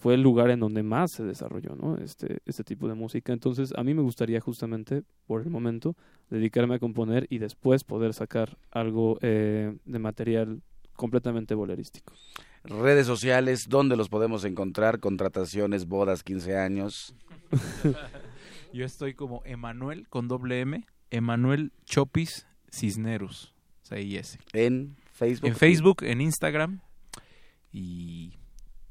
[0.00, 1.98] fue el lugar en donde más se desarrolló ¿no?
[1.98, 3.34] este, este tipo de música.
[3.34, 5.94] Entonces a mí me gustaría justamente por el momento
[6.30, 10.62] dedicarme a componer y después poder sacar algo eh, de material
[10.96, 12.14] completamente bolerístico.
[12.64, 15.00] Redes sociales, ¿dónde los podemos encontrar?
[15.00, 17.14] Contrataciones, bodas, 15 años.
[18.72, 24.38] Yo estoy como Emanuel con doble M, Emanuel Chopis Cisneros, C-I-S.
[24.54, 25.48] En Facebook.
[25.48, 26.80] En Facebook, en Instagram
[27.72, 28.32] y,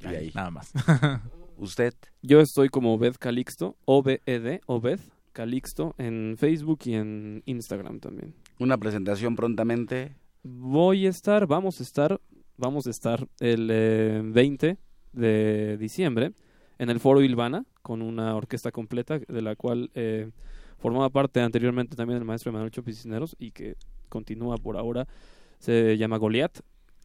[0.02, 0.32] Y ahí.
[0.34, 0.72] nada más.
[1.58, 1.94] ¿Usted?
[2.22, 5.00] Yo estoy como Obed Calixto, O-B-E-D, Obed
[5.34, 8.34] Calixto, en Facebook y en Instagram también.
[8.60, 10.16] Una presentación prontamente.
[10.44, 12.22] Voy a estar, vamos a estar,
[12.58, 14.78] vamos a estar el eh, 20
[15.12, 16.32] de diciembre
[16.78, 20.32] en el Foro Ilvana con una orquesta completa de la cual eh,
[20.78, 23.76] formaba parte anteriormente también el maestro Emanuel Chopis Cisneros y que
[24.08, 25.08] continúa por ahora.
[25.60, 26.60] Se llama Goliat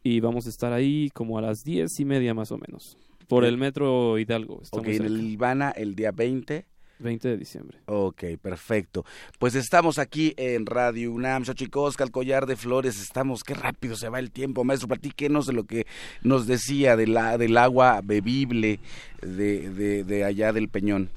[0.05, 2.95] y vamos a estar ahí como a las diez y media más o menos
[3.27, 4.59] por el Metro Hidalgo.
[4.61, 5.31] Estamos Ok, en el.
[5.31, 6.63] Ivana el día 20.
[6.99, 7.79] 20 de diciembre.
[7.87, 9.03] Ok, perfecto.
[9.39, 13.01] Pues estamos aquí en Radio UNAM, Xochicosca, el collar de flores.
[13.01, 14.87] Estamos, qué rápido se va el tiempo, maestro.
[14.87, 15.87] Platíquenos de lo que
[16.21, 18.79] nos decía de la, del agua bebible
[19.23, 21.09] de, de, de allá del Peñón.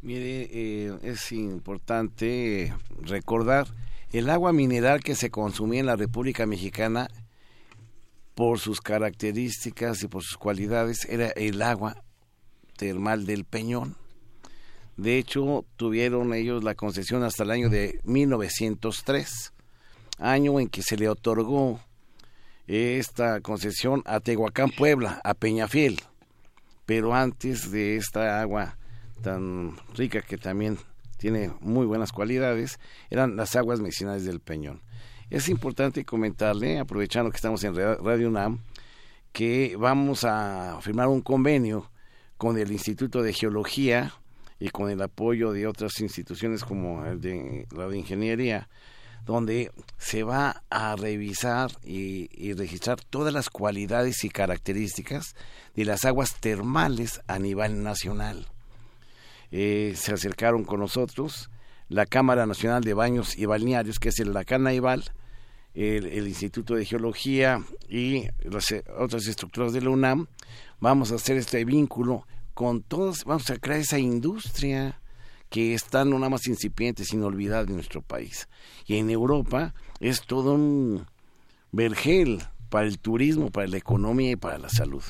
[0.00, 2.72] Mire, eh, es importante
[3.02, 3.66] recordar
[4.12, 7.08] el agua mineral que se consumía en la República Mexicana
[8.40, 12.02] por sus características y por sus cualidades era el agua
[12.78, 13.96] termal del Peñón.
[14.96, 19.52] De hecho, tuvieron ellos la concesión hasta el año de 1903,
[20.16, 21.80] año en que se le otorgó
[22.66, 26.00] esta concesión a Tehuacán, Puebla, a Peñafiel.
[26.86, 28.78] Pero antes de esta agua
[29.20, 30.78] tan rica que también
[31.18, 32.78] tiene muy buenas cualidades,
[33.10, 34.80] eran las aguas medicinales del Peñón.
[35.30, 38.58] Es importante comentarle, aprovechando que estamos en Ra- Radio UNAM,
[39.32, 41.90] que vamos a firmar un convenio
[42.36, 44.12] con el Instituto de Geología
[44.58, 48.68] y con el apoyo de otras instituciones como el de la de Ingeniería,
[49.24, 55.36] donde se va a revisar y, registrar todas las cualidades y características
[55.76, 58.48] de las aguas termales a nivel nacional.
[59.52, 61.50] Eh, se acercaron con nosotros
[61.88, 65.04] la Cámara Nacional de Baños y Balnearios, que es el la Canaival,
[65.74, 70.26] el, el Instituto de Geología y las eh, otras estructuras de la UNAM.
[70.80, 75.00] Vamos a hacer este vínculo con todos, vamos a crear esa industria
[75.48, 78.48] que está no nada más incipiente, sino olvidada en nuestro país.
[78.86, 81.06] Y en Europa es todo un
[81.72, 85.02] vergel para el turismo, para la economía y para la salud.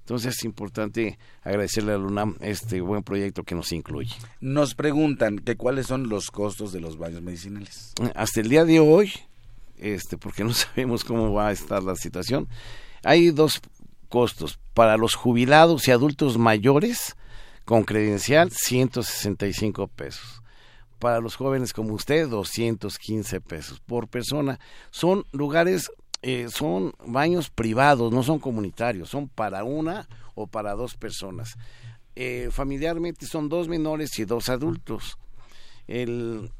[0.00, 4.14] Entonces es importante agradecerle a la UNAM este buen proyecto que nos incluye.
[4.40, 7.92] Nos preguntan que cuáles son los costos de los baños medicinales.
[8.14, 9.12] Hasta el día de hoy,
[9.78, 12.48] este, porque no sabemos cómo va a estar la situación,
[13.02, 13.60] hay dos
[14.08, 14.58] costos.
[14.74, 17.16] Para los jubilados y adultos mayores
[17.64, 20.42] con credencial, 165 pesos.
[20.98, 24.58] Para los jóvenes como usted, 215 pesos por persona.
[24.90, 25.90] Son lugares,
[26.22, 31.56] eh, son baños privados, no son comunitarios, son para una o para dos personas.
[32.14, 35.18] Eh, familiarmente son dos menores y dos adultos.
[35.86, 36.50] El,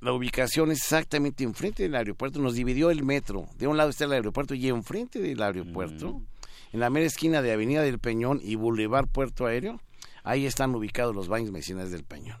[0.00, 2.38] la ubicación es exactamente enfrente del aeropuerto.
[2.40, 3.48] Nos dividió el metro.
[3.56, 6.26] De un lado está el aeropuerto y enfrente del aeropuerto, Mm.
[6.74, 9.80] en la mera esquina de Avenida del Peñón y Boulevard Puerto Aéreo,
[10.22, 12.38] ahí están ubicados los baños medicinales del Peñón.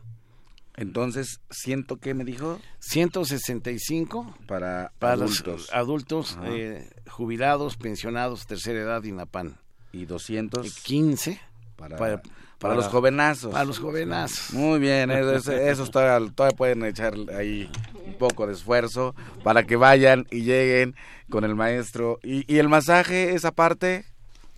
[0.76, 2.60] Entonces, ¿ciento qué me dijo?
[2.78, 5.68] 165 para, para adultos.
[5.72, 9.56] adultos eh, jubilados, pensionados, tercera edad y NAPAN.
[9.92, 11.40] Y 200 15
[11.78, 13.52] para, para, para para- los jovenazos.
[13.52, 14.52] Para los jovenazos.
[14.52, 17.70] Muy bien, eso, todavía, todavía pueden echar ahí
[18.04, 19.14] un poco de esfuerzo
[19.44, 20.94] para que vayan y lleguen
[21.30, 22.18] con el maestro.
[22.22, 24.04] ¿Y, y el masaje, esa parte?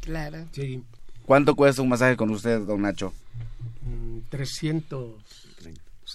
[0.00, 0.46] Claro.
[0.52, 0.82] Sí,
[1.26, 3.12] ¿Cuánto cuesta un masaje con usted, don Nacho?
[3.82, 5.12] mm, 300,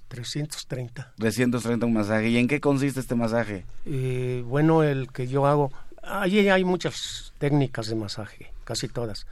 [0.08, 1.14] 330.
[1.18, 2.30] 330 un masaje.
[2.30, 3.64] ¿Y en qué consiste este masaje?
[3.86, 5.72] Eh, bueno, el que yo hago,
[6.04, 9.26] allí hay muchas técnicas de masaje, casi todas,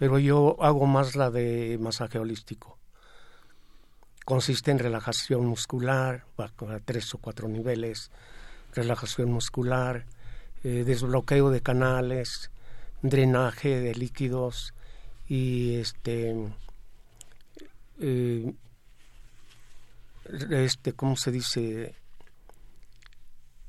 [0.00, 2.78] pero yo hago más la de masaje holístico.
[4.24, 8.10] Consiste en relajación muscular, a tres o cuatro niveles,
[8.74, 10.06] relajación muscular,
[10.64, 12.50] eh, desbloqueo de canales,
[13.02, 14.72] drenaje de líquidos
[15.28, 16.34] y este
[17.98, 18.54] eh,
[20.50, 21.94] este cómo se dice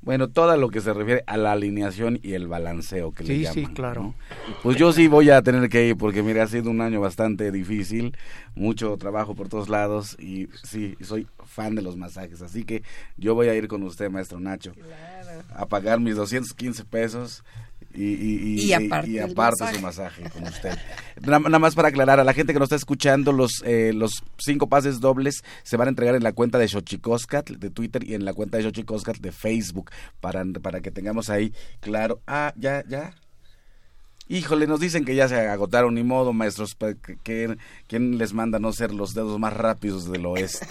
[0.04, 3.42] Bueno, todo lo que se refiere a la alineación y el balanceo que le Sí,
[3.44, 3.54] llaman.
[3.54, 4.02] sí, claro.
[4.02, 4.16] ¿no?
[4.64, 7.52] Pues yo sí voy a tener que ir porque mira, ha sido un año bastante
[7.52, 8.18] difícil,
[8.56, 12.82] mucho trabajo por todos lados y sí, soy fan de los masajes, así que
[13.18, 14.72] yo voy a ir con usted, maestro Nacho,
[15.54, 17.44] a pagar mis 215 pesos
[17.96, 19.76] y, y, y- Y aparte y el aparte masaje.
[19.76, 20.78] su masaje con usted.
[21.22, 24.24] Nada, nada más para aclarar a la gente que nos está escuchando, los eh, los
[24.38, 28.16] cinco pases dobles se van a entregar en la cuenta de Xochicoscat de Twitter y
[28.16, 32.20] en la cuenta de Xochicoscat de Facebook para, para que tengamos ahí claro.
[32.28, 33.14] Ah, ya, ya.
[34.28, 36.74] Híjole, nos dicen que ya se agotaron, ni modo, maestros.
[36.76, 40.68] que- que- ¿Quién les manda no ser los dedos más rápidos del oeste?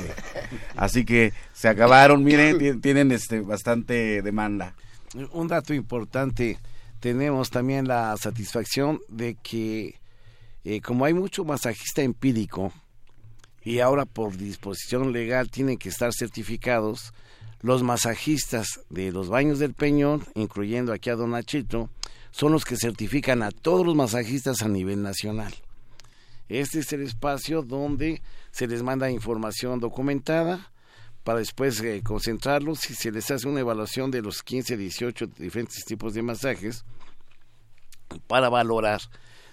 [0.76, 4.74] Así que se acabaron, miren, ti- tienen este bastante demanda.
[5.32, 6.58] Un dato importante,
[7.00, 10.00] tenemos también la satisfacción de que
[10.64, 12.72] eh, como hay mucho masajista empírico
[13.64, 17.12] y ahora por disposición legal tienen que estar certificados,
[17.62, 21.90] los masajistas de los baños del Peñón, incluyendo aquí a Don Nachito,
[22.30, 25.54] son los que certifican a todos los masajistas a nivel nacional.
[26.48, 30.70] Este es el espacio donde se les manda información documentada
[31.24, 35.84] para después eh, concentrarlos y se les hace una evaluación de los 15, 18 diferentes
[35.84, 36.84] tipos de masajes
[38.26, 39.00] para valorar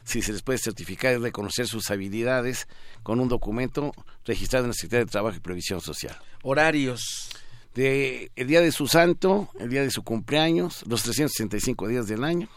[0.03, 2.67] si se les puede certificar y reconocer sus habilidades
[3.03, 3.91] con un documento
[4.25, 6.17] registrado en la Secretaría de Trabajo y Previsión Social.
[6.43, 7.29] Horarios.
[7.75, 12.23] De el día de su santo, el día de su cumpleaños, los 365 días del
[12.23, 12.49] año,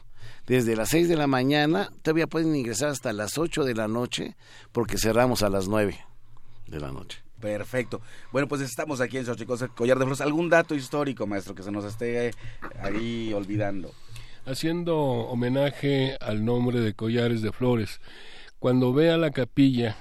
[0.47, 4.37] desde las 6 de la mañana, todavía pueden ingresar hasta las 8 de la noche,
[4.73, 5.99] porque cerramos a las 9
[6.69, 7.23] de la noche.
[7.41, 8.01] Perfecto.
[8.33, 10.21] Bueno, pues estamos aquí en Xochicoscat, Collar de Flores.
[10.21, 12.33] ¿Algún dato histórico, maestro, que se nos esté
[12.83, 13.93] ahí olvidando?
[14.47, 18.01] haciendo homenaje al nombre de Collares de Flores.
[18.59, 19.97] Cuando vea la capilla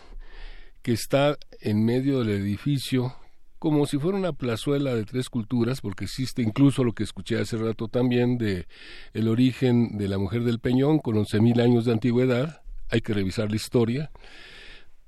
[0.82, 3.16] que está en medio del edificio,
[3.58, 7.58] como si fuera una plazuela de tres culturas, porque existe incluso lo que escuché hace
[7.58, 8.68] rato también de
[9.14, 13.50] el origen de la mujer del Peñón con 11.000 años de antigüedad, hay que revisar
[13.50, 14.12] la historia,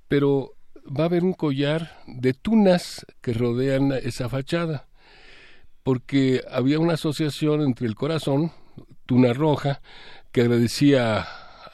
[0.08, 0.54] pero
[0.86, 4.88] va a haber un collar de tunas que rodean esa fachada,
[5.84, 8.52] porque había una asociación entre el corazón,
[9.06, 9.82] tuna roja,
[10.32, 11.26] que agradecía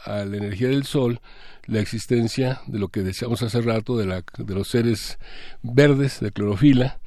[0.05, 1.19] a la energía del sol
[1.65, 5.19] la existencia de lo que decíamos hace rato de, la, de los seres
[5.61, 6.99] verdes de clorofila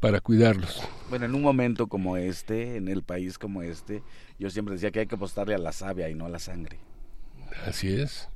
[0.00, 0.82] para cuidarlos.
[1.10, 4.02] Bueno, en un momento como este, en el país como este,
[4.38, 6.78] yo siempre decía que hay que apostarle a la savia y no a la sangre.
[7.66, 8.28] Así es.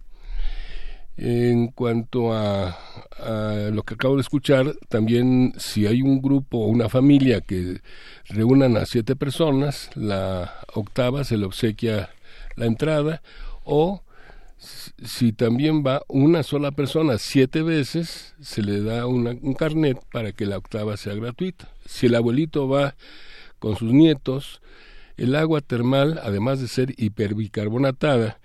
[1.23, 2.79] En cuanto a,
[3.19, 7.83] a, lo que acabo de escuchar, también si hay un grupo o una familia que
[8.31, 12.09] reúnan a siete personas, la octava se le obsequia
[12.57, 13.21] la entrada
[13.65, 14.03] o
[14.57, 20.33] si también va una sola persona siete veces, se le da una, un carnet para
[20.33, 21.69] que la octava sea gratuita.
[21.85, 22.95] Si el abuelito va
[23.59, 24.63] con sus nietos,
[25.19, 28.39] el agua termal, además de ser hiperbicarbonatada,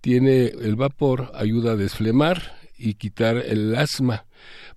[0.00, 4.24] tiene el vapor, ayuda a desflemar y quitar el asma.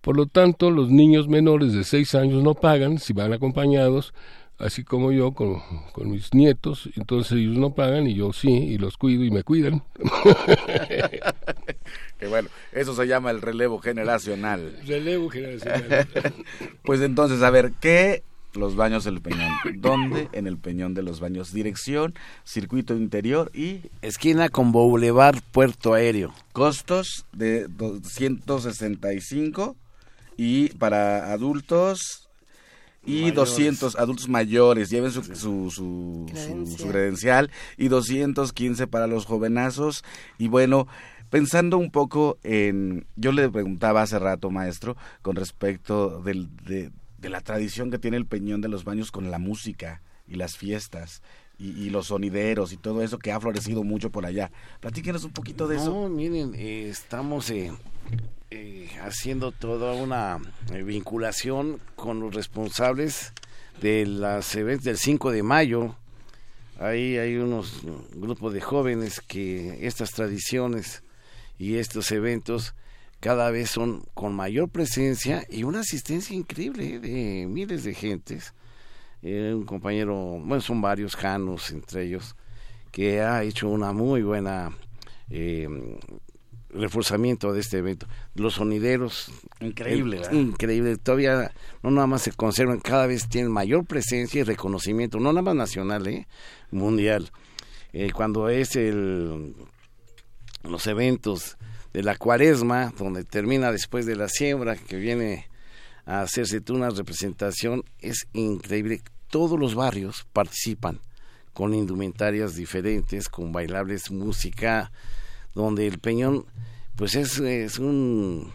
[0.02, 4.14] Por lo tanto, los niños menores de seis años no pagan si van acompañados,
[4.58, 5.62] así como yo con,
[5.94, 9.44] con, mis nietos, entonces ellos no pagan y yo sí, y los cuido y me
[9.44, 9.84] cuidan.
[12.20, 14.78] que bueno, eso se llama el relevo generacional.
[14.86, 16.08] Relevo generacional.
[16.84, 18.24] pues entonces, a ver, ¿qué
[18.56, 19.52] los baños del Peñón.
[19.76, 20.30] ¿Dónde?
[20.32, 21.54] En el Peñón de los Baños.
[21.54, 23.82] Dirección, circuito interior y...
[24.02, 26.34] Esquina con Boulevard Puerto Aéreo.
[26.52, 29.76] Costos de 265
[30.38, 32.24] y para adultos
[33.06, 36.26] y 200 adultos mayores, lleven su, su, su,
[36.78, 40.04] su, credencial y 215 para los jovenazos.
[40.38, 40.88] Y bueno,
[41.30, 46.92] pensando un poco en, yo le preguntaba hace rato, maestro, con respecto del, de,
[47.24, 50.58] de la tradición que tiene el Peñón de los Baños con la música y las
[50.58, 51.24] fiestas.
[51.60, 54.52] Y, los sonideros y todo eso que ha florecido mucho por allá.
[54.82, 55.94] Platíquenos un poquito de eso.
[55.94, 57.72] No, miren, eh, estamos eh,
[58.52, 60.40] eh, haciendo toda una
[60.84, 63.32] vinculación con los responsables
[63.82, 65.96] de las eventos del 5 de mayo.
[66.80, 71.02] Ahí hay unos grupos de jóvenes que estas tradiciones
[71.58, 72.76] y estos eventos
[73.24, 77.00] cada vez son con mayor presencia y una asistencia increíble ¿eh?
[77.00, 78.54] de miles de gentes.
[79.22, 82.36] Eh, un compañero, bueno, son varios Janos entre ellos,
[82.92, 84.78] que ha hecho una muy buena
[85.30, 85.70] eh,
[86.70, 88.08] reforzamiento de este evento.
[88.36, 90.98] Los sonideros, increíble, increíble.
[90.98, 95.44] Todavía no nada más se conservan, cada vez tienen mayor presencia y reconocimiento, no nada
[95.44, 96.28] más nacional, ¿eh?
[96.72, 97.32] mundial.
[98.14, 99.56] cuando es el
[100.64, 101.58] los eventos
[101.94, 105.48] de la cuaresma, donde termina después de la siembra, que viene
[106.06, 109.02] a hacerse una representación, es increíble.
[109.30, 111.00] Todos los barrios participan
[111.54, 114.92] con indumentarias diferentes, con bailables, música,
[115.54, 116.46] donde el Peñón,
[116.96, 118.52] pues es, es un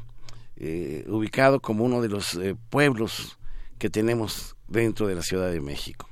[0.57, 3.39] eh, ubicado como uno de los eh, pueblos
[3.79, 6.09] que tenemos dentro de la Ciudad de México.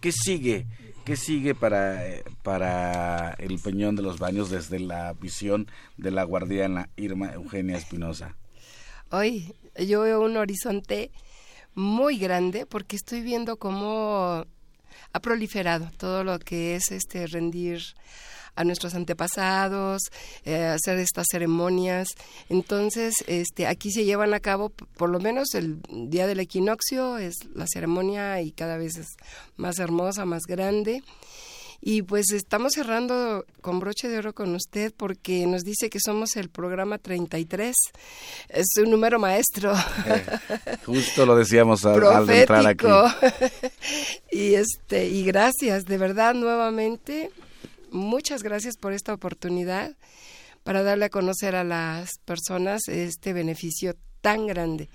[0.00, 0.66] ¿Qué sigue?
[1.08, 2.02] ¿Qué sigue para,
[2.42, 8.36] para el Peñón de los Baños desde la visión de la guardiana Irma Eugenia Espinosa?
[9.10, 11.10] Hoy yo veo un horizonte
[11.74, 14.44] muy grande porque estoy viendo cómo
[15.14, 17.80] ha proliferado todo lo que es este rendir
[18.58, 20.02] a nuestros antepasados,
[20.44, 22.08] eh, hacer estas ceremonias.
[22.48, 27.36] Entonces, este, aquí se llevan a cabo, por lo menos el día del equinoccio, es
[27.54, 29.06] la ceremonia y cada vez es
[29.56, 31.02] más hermosa, más grande.
[31.80, 36.34] Y pues estamos cerrando con broche de oro con usted porque nos dice que somos
[36.34, 37.76] el programa 33.
[38.48, 39.72] Es un número maestro.
[40.06, 40.24] Eh,
[40.84, 42.86] justo lo decíamos al, al, entrar aquí.
[44.32, 47.30] y este y gracias de verdad nuevamente
[47.90, 49.96] muchas gracias por esta oportunidad
[50.62, 54.88] para darle a conocer a las personas este beneficio tan grande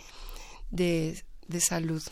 [0.69, 2.03] de, de salud.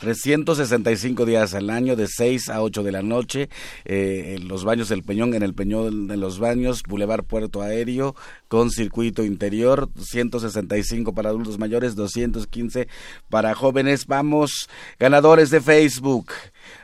[0.00, 3.48] 365 días al año, de 6 a 8 de la noche,
[3.84, 8.14] eh, en los baños del Peñón, en el Peñón de los Baños, Boulevard Puerto Aéreo,
[8.46, 12.86] con circuito interior, 165 para adultos mayores, 215
[13.28, 14.06] para jóvenes.
[14.06, 14.68] Vamos,
[15.00, 16.30] ganadores de Facebook.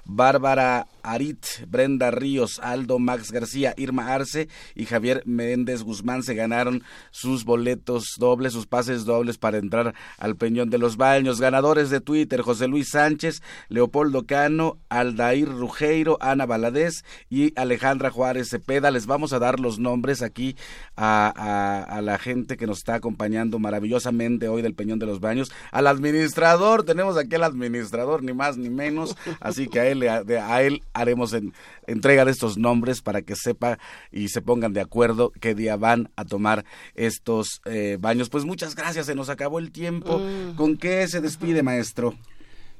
[0.04, 6.82] Bárbara Arit, Brenda Ríos, Aldo Max García, Irma Arce y Javier Méndez Guzmán se ganaron
[7.10, 11.40] sus boletos dobles, sus pases dobles para entrar al Peñón de los Baños.
[11.40, 18.48] Ganadores de Twitter, José Luis Sánchez, Leopoldo Cano, Aldair Rugeiro, Ana Valadez y Alejandra Juárez
[18.48, 18.90] Cepeda.
[18.90, 20.56] Les vamos a dar los nombres aquí
[20.96, 25.52] a, a la gente que nos está acompañando maravillosamente hoy del Peñón de los Baños.
[25.70, 30.62] Al administrador, tenemos aquí al administrador, ni más ni menos, así que a él, a
[30.62, 31.52] él haremos en,
[31.86, 33.78] entrega de estos nombres para que sepa
[34.10, 36.64] y se pongan de acuerdo qué día van a tomar
[36.94, 38.30] estos eh, baños.
[38.30, 40.18] Pues muchas gracias, se nos acabó el tiempo.
[40.18, 40.56] Mm.
[40.56, 42.14] ¿Con qué se despide, maestro?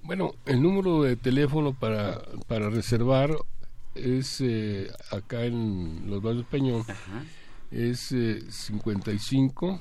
[0.02, 3.30] Bueno, el número de teléfono para, para reservar
[3.94, 6.84] es eh, acá en los Baños Peñón.
[7.70, 9.80] Es eh, 55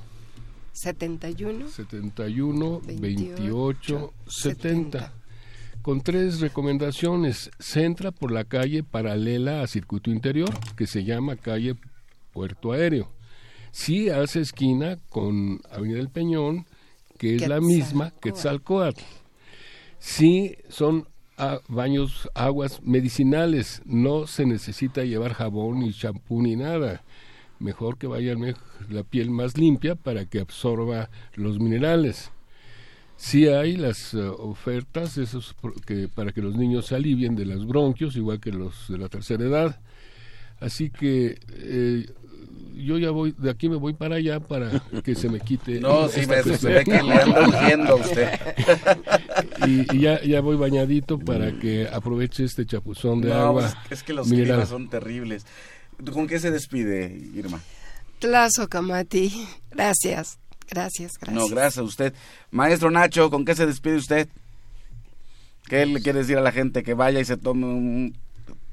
[0.72, 5.12] 71 71 28, 70
[5.84, 7.50] con tres recomendaciones.
[7.58, 11.74] Se entra por la calle paralela a circuito interior, que se llama calle
[12.32, 13.12] Puerto Aéreo.
[13.70, 16.64] Sí hace esquina con Avenida del Peñón,
[17.18, 19.02] que es la misma que Tzalcoatl.
[19.98, 21.06] Sí son
[21.68, 27.04] baños, aguas medicinales, no se necesita llevar jabón ni champú ni nada.
[27.58, 28.56] Mejor que vayan
[28.88, 32.30] la piel más limpia para que absorba los minerales.
[33.16, 35.54] Sí hay las eh, ofertas esos
[35.86, 39.08] que, para que los niños se alivien de los bronquios, igual que los de la
[39.08, 39.80] tercera edad.
[40.60, 42.06] Así que eh,
[42.74, 45.80] yo ya voy, de aquí me voy para allá para que se me quite.
[45.84, 48.30] No, sí, maestro, se ve que le ando huyendo usted.
[49.66, 53.66] y, y ya, ya voy bañadito para que aproveche este chapuzón de no, agua.
[53.66, 55.46] Es, es que los climas son terribles.
[56.12, 57.60] ¿Con qué se despide, Irma?
[58.18, 59.32] Tlazo, Camati.
[59.70, 60.38] Gracias,
[60.68, 61.34] gracias, gracias.
[61.34, 62.14] No, gracias a usted.
[62.50, 64.28] Maestro Nacho, ¿con qué se despide usted?
[65.66, 68.16] ¿Qué le quiere decir a la gente que vaya y se tome un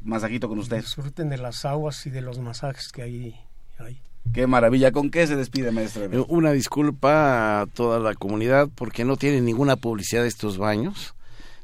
[0.03, 0.81] masajito con usted?
[0.81, 3.35] Disfruten de las aguas y de los masajes que ahí
[3.79, 4.01] hay.
[4.33, 4.91] Qué maravilla.
[4.91, 6.25] ¿Con qué se despide, maestro?
[6.27, 11.15] Una disculpa a toda la comunidad porque no tiene ninguna publicidad estos baños.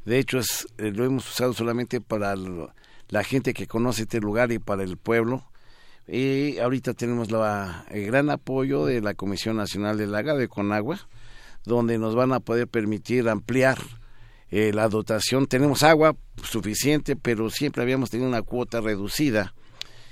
[0.05, 2.35] De hecho, es, eh, lo hemos usado solamente para
[3.09, 5.43] la gente que conoce este lugar y para el pueblo.
[6.07, 10.99] Y ahorita tenemos la, el gran apoyo de la Comisión Nacional del Agua de Conagua,
[11.65, 13.77] donde nos van a poder permitir ampliar
[14.49, 15.47] eh, la dotación.
[15.47, 19.53] Tenemos agua suficiente, pero siempre habíamos tenido una cuota reducida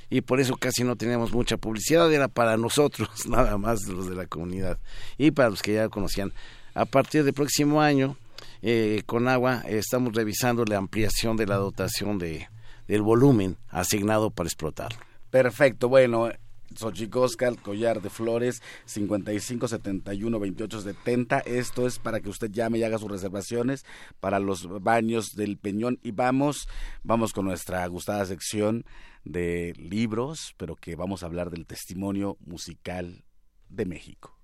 [0.09, 4.15] y por eso casi no teníamos mucha publicidad, era para nosotros, nada más los de
[4.15, 4.77] la comunidad
[5.17, 6.33] y para los que ya conocían.
[6.73, 8.17] A partir del próximo año,
[8.61, 12.49] eh, con agua, estamos revisando la ampliación de la dotación de,
[12.87, 15.14] del volumen asignado para explotarlo.
[15.35, 16.29] Perfecto, bueno,
[16.77, 21.39] Xochicoscal, Collar de Flores, 55 71 28 70.
[21.39, 23.85] Esto es para que usted llame y haga sus reservaciones
[24.21, 25.99] para los baños del Peñón.
[26.03, 26.69] Y vamos,
[27.03, 28.85] vamos con nuestra gustada sección
[29.25, 33.25] de libros, pero que vamos a hablar del testimonio musical
[33.67, 34.39] de México.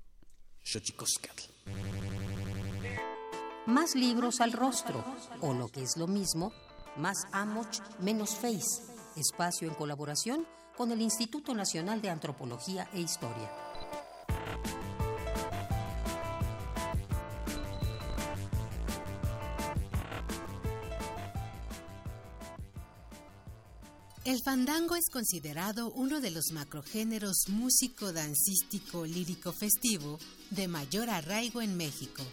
[0.61, 1.37] Xochicoscal.
[3.65, 5.05] Más libros al rostro,
[5.39, 6.51] o lo que es lo mismo,
[6.97, 8.91] más Amoch, menos Face.
[9.15, 10.45] Espacio en colaboración
[10.77, 13.49] con el Instituto Nacional de Antropología e Historia.
[24.23, 30.19] El fandango es considerado uno de los macrogéneros músico, dancístico, lírico, festivo
[30.51, 32.23] de mayor arraigo en México.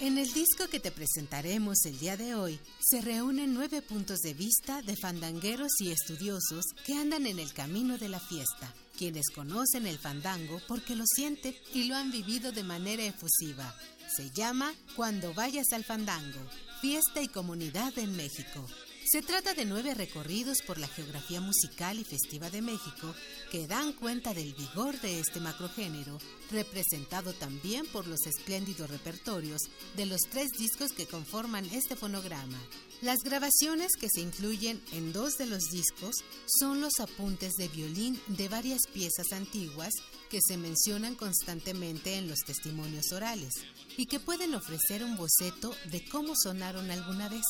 [0.00, 4.32] En el disco que te presentaremos el día de hoy, se reúnen nueve puntos de
[4.32, 9.86] vista de fandangueros y estudiosos que andan en el camino de la fiesta, quienes conocen
[9.86, 13.74] el fandango porque lo sienten y lo han vivido de manera efusiva.
[14.16, 16.40] Se llama Cuando vayas al fandango,
[16.80, 18.66] fiesta y comunidad en México.
[19.10, 23.12] Se trata de nueve recorridos por la geografía musical y festiva de México
[23.50, 26.16] que dan cuenta del vigor de este macrogénero,
[26.52, 29.62] representado también por los espléndidos repertorios
[29.96, 32.56] de los tres discos que conforman este fonograma.
[33.02, 36.14] Las grabaciones que se incluyen en dos de los discos
[36.46, 39.92] son los apuntes de violín de varias piezas antiguas
[40.30, 43.54] que se mencionan constantemente en los testimonios orales
[43.96, 47.42] y que pueden ofrecer un boceto de cómo sonaron alguna vez,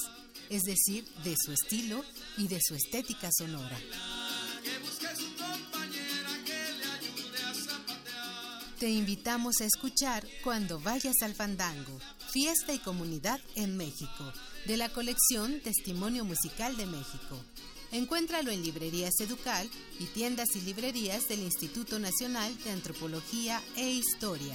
[0.51, 2.05] es decir, de su estilo
[2.37, 3.79] y de su estética sonora.
[8.79, 11.99] Te invitamos a escuchar Cuando vayas al fandango,
[12.33, 14.33] fiesta y comunidad en México,
[14.67, 17.39] de la colección Testimonio Musical de México.
[17.93, 24.55] Encuéntralo en librerías Educal y tiendas y librerías del Instituto Nacional de Antropología e Historia.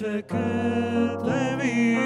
[0.00, 1.98] que te vi,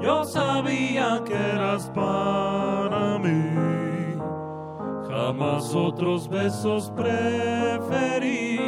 [0.00, 4.18] yo sabía que eras para mí.
[5.08, 8.58] Jamás otros besos preferí,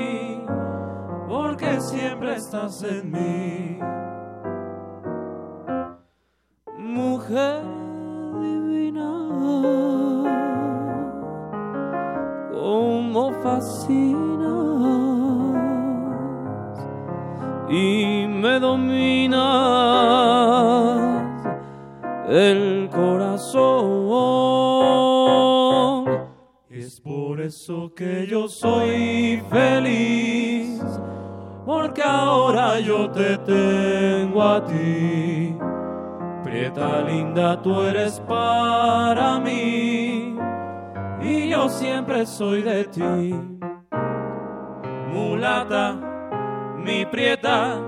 [1.28, 3.71] porque siempre estás en mí.
[36.74, 40.38] Prieta linda, tú eres para mí
[41.20, 43.34] y yo siempre soy de ti.
[45.12, 45.94] Mulata,
[46.78, 47.78] mi prieta,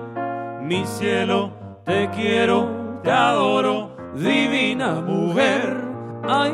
[0.61, 1.51] mi cielo,
[1.85, 5.83] te quiero, te adoro, divina mujer.
[6.29, 6.53] Ay,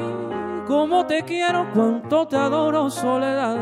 [0.68, 3.56] cómo te quiero, cuánto te adoro, soledad.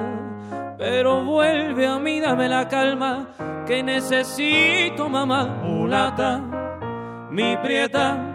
[0.76, 3.28] Pero vuelve a mí, dame la calma
[3.66, 5.46] que necesito, mamá.
[5.64, 6.42] Mulata,
[7.30, 8.34] mi prieta,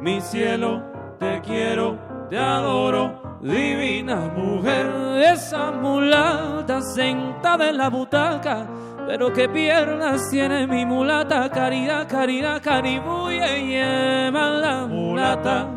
[0.00, 0.82] mi cielo,
[1.18, 4.86] te quiero, te adoro, divina mujer.
[5.32, 8.66] Esa mulata sentada en la butaca,
[9.06, 15.68] pero qué piernas tiene mi mulata, caridad, caridad, caribuye, la mulata,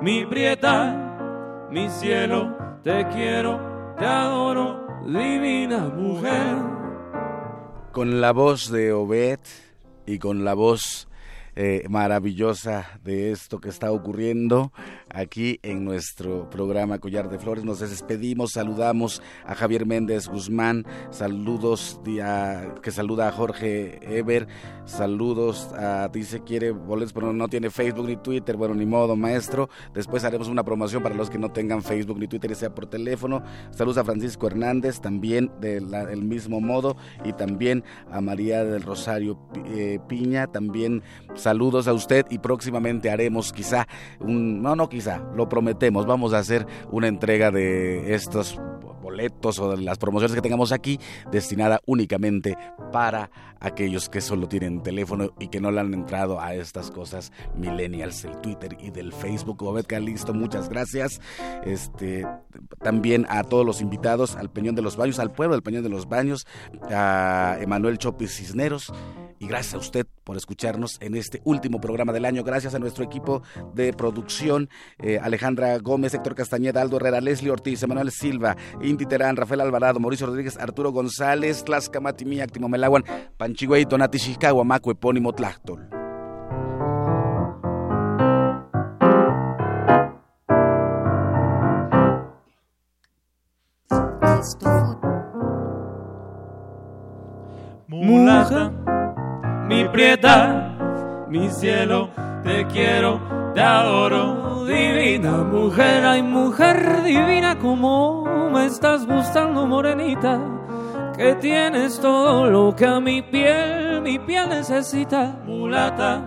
[0.00, 3.60] mi prieta, mi cielo, te quiero,
[3.98, 6.56] te adoro, divina mujer.
[7.92, 9.40] Con la voz de Obed
[10.06, 11.07] y con la voz
[11.60, 14.72] eh, maravillosa de esto que está ocurriendo
[15.10, 17.64] aquí en nuestro programa Collar de Flores.
[17.64, 22.00] Nos despedimos, saludamos a Javier Méndez Guzmán, saludos
[22.82, 24.48] que saluda a Jorge Eber,
[24.84, 29.68] saludos a dice quiere boletos pero no tiene Facebook ni Twitter, bueno ni modo maestro.
[29.94, 32.86] Después haremos una promoción para los que no tengan Facebook ni Twitter y sea por
[32.86, 33.42] teléfono.
[33.70, 39.98] Saludos a Francisco Hernández también del mismo modo y también a María del Rosario eh,
[40.08, 41.02] Piña, también
[41.34, 43.86] Saludos a usted y próximamente haremos quizá
[44.18, 44.97] un, no, no quizá,
[45.34, 48.60] lo prometemos, vamos a hacer una entrega de estos
[49.08, 51.00] boletos o de las promociones que tengamos aquí
[51.32, 52.58] destinada únicamente
[52.92, 57.32] para aquellos que solo tienen teléfono y que no le han entrado a estas cosas
[57.56, 59.62] millennials del Twitter y del Facebook.
[59.62, 61.22] Obed listo, muchas gracias.
[61.64, 62.26] Este
[62.82, 65.88] también a todos los invitados al Peñón de los Baños, al pueblo del Peñón de
[65.88, 66.46] los Baños,
[66.90, 68.92] a Emanuel Chopis Cisneros
[69.40, 72.44] y gracias a usted por escucharnos en este último programa del año.
[72.44, 73.42] Gracias a nuestro equipo
[73.74, 79.36] de producción, eh, Alejandra Gómez, Héctor Castañeda, Aldo Herrera, Leslie Ortiz, Emanuel Silva, Inti Terán,
[79.36, 83.04] Rafael Alvarado, Mauricio Rodríguez, Arturo González, Tlaxcamati, Miak, Timomelaguan,
[83.36, 85.88] Panchigüey, Donati Chicago, Amaco, Epónimo, Tlachtol.
[97.88, 98.72] Mulata
[99.68, 102.10] mi prieta, mi cielo,
[102.42, 103.20] te quiero,
[103.54, 110.38] te adoro, divina mujer, ay mujer divina, como me estás gustando, morenita,
[111.16, 116.22] que tienes todo lo que a mi piel, mi piel necesita, mulata,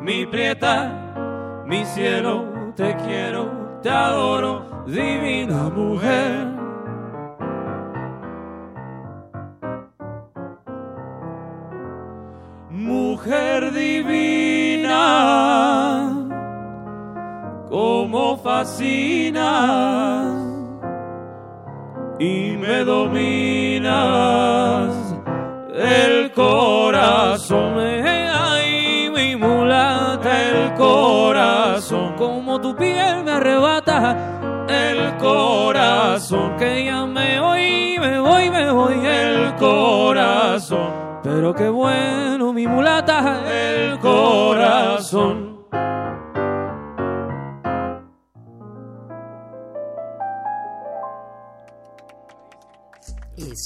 [0.00, 6.60] mi prieta, mi cielo, te quiero, te adoro, divina mujer.
[12.70, 14.96] mujer divina,
[17.68, 20.09] como fascinas
[22.20, 23.94] y me dominas
[25.74, 27.78] el corazón.
[27.78, 37.40] Ay, mi mulata, el corazón, como tu piel me arrebata el corazón, que ya me
[37.40, 40.90] voy, me voy, me voy, el corazón.
[41.22, 45.49] Pero qué bueno, mi mulata, el corazón.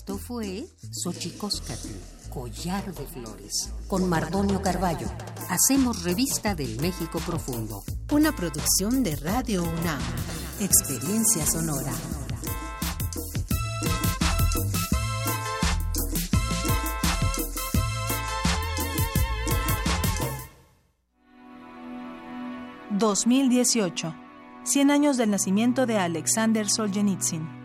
[0.06, 1.88] Esto fue Xochicóscatl,
[2.28, 5.06] Collar de Flores, con Mardonio Carballo.
[5.48, 7.82] Hacemos revista del México Profundo.
[8.12, 10.02] Una producción de Radio UNAM.
[10.60, 11.94] Experiencia sonora.
[22.98, 24.20] ...2018...
[24.64, 27.63] 100 años del nacimiento de Alexander Solzhenitsyn.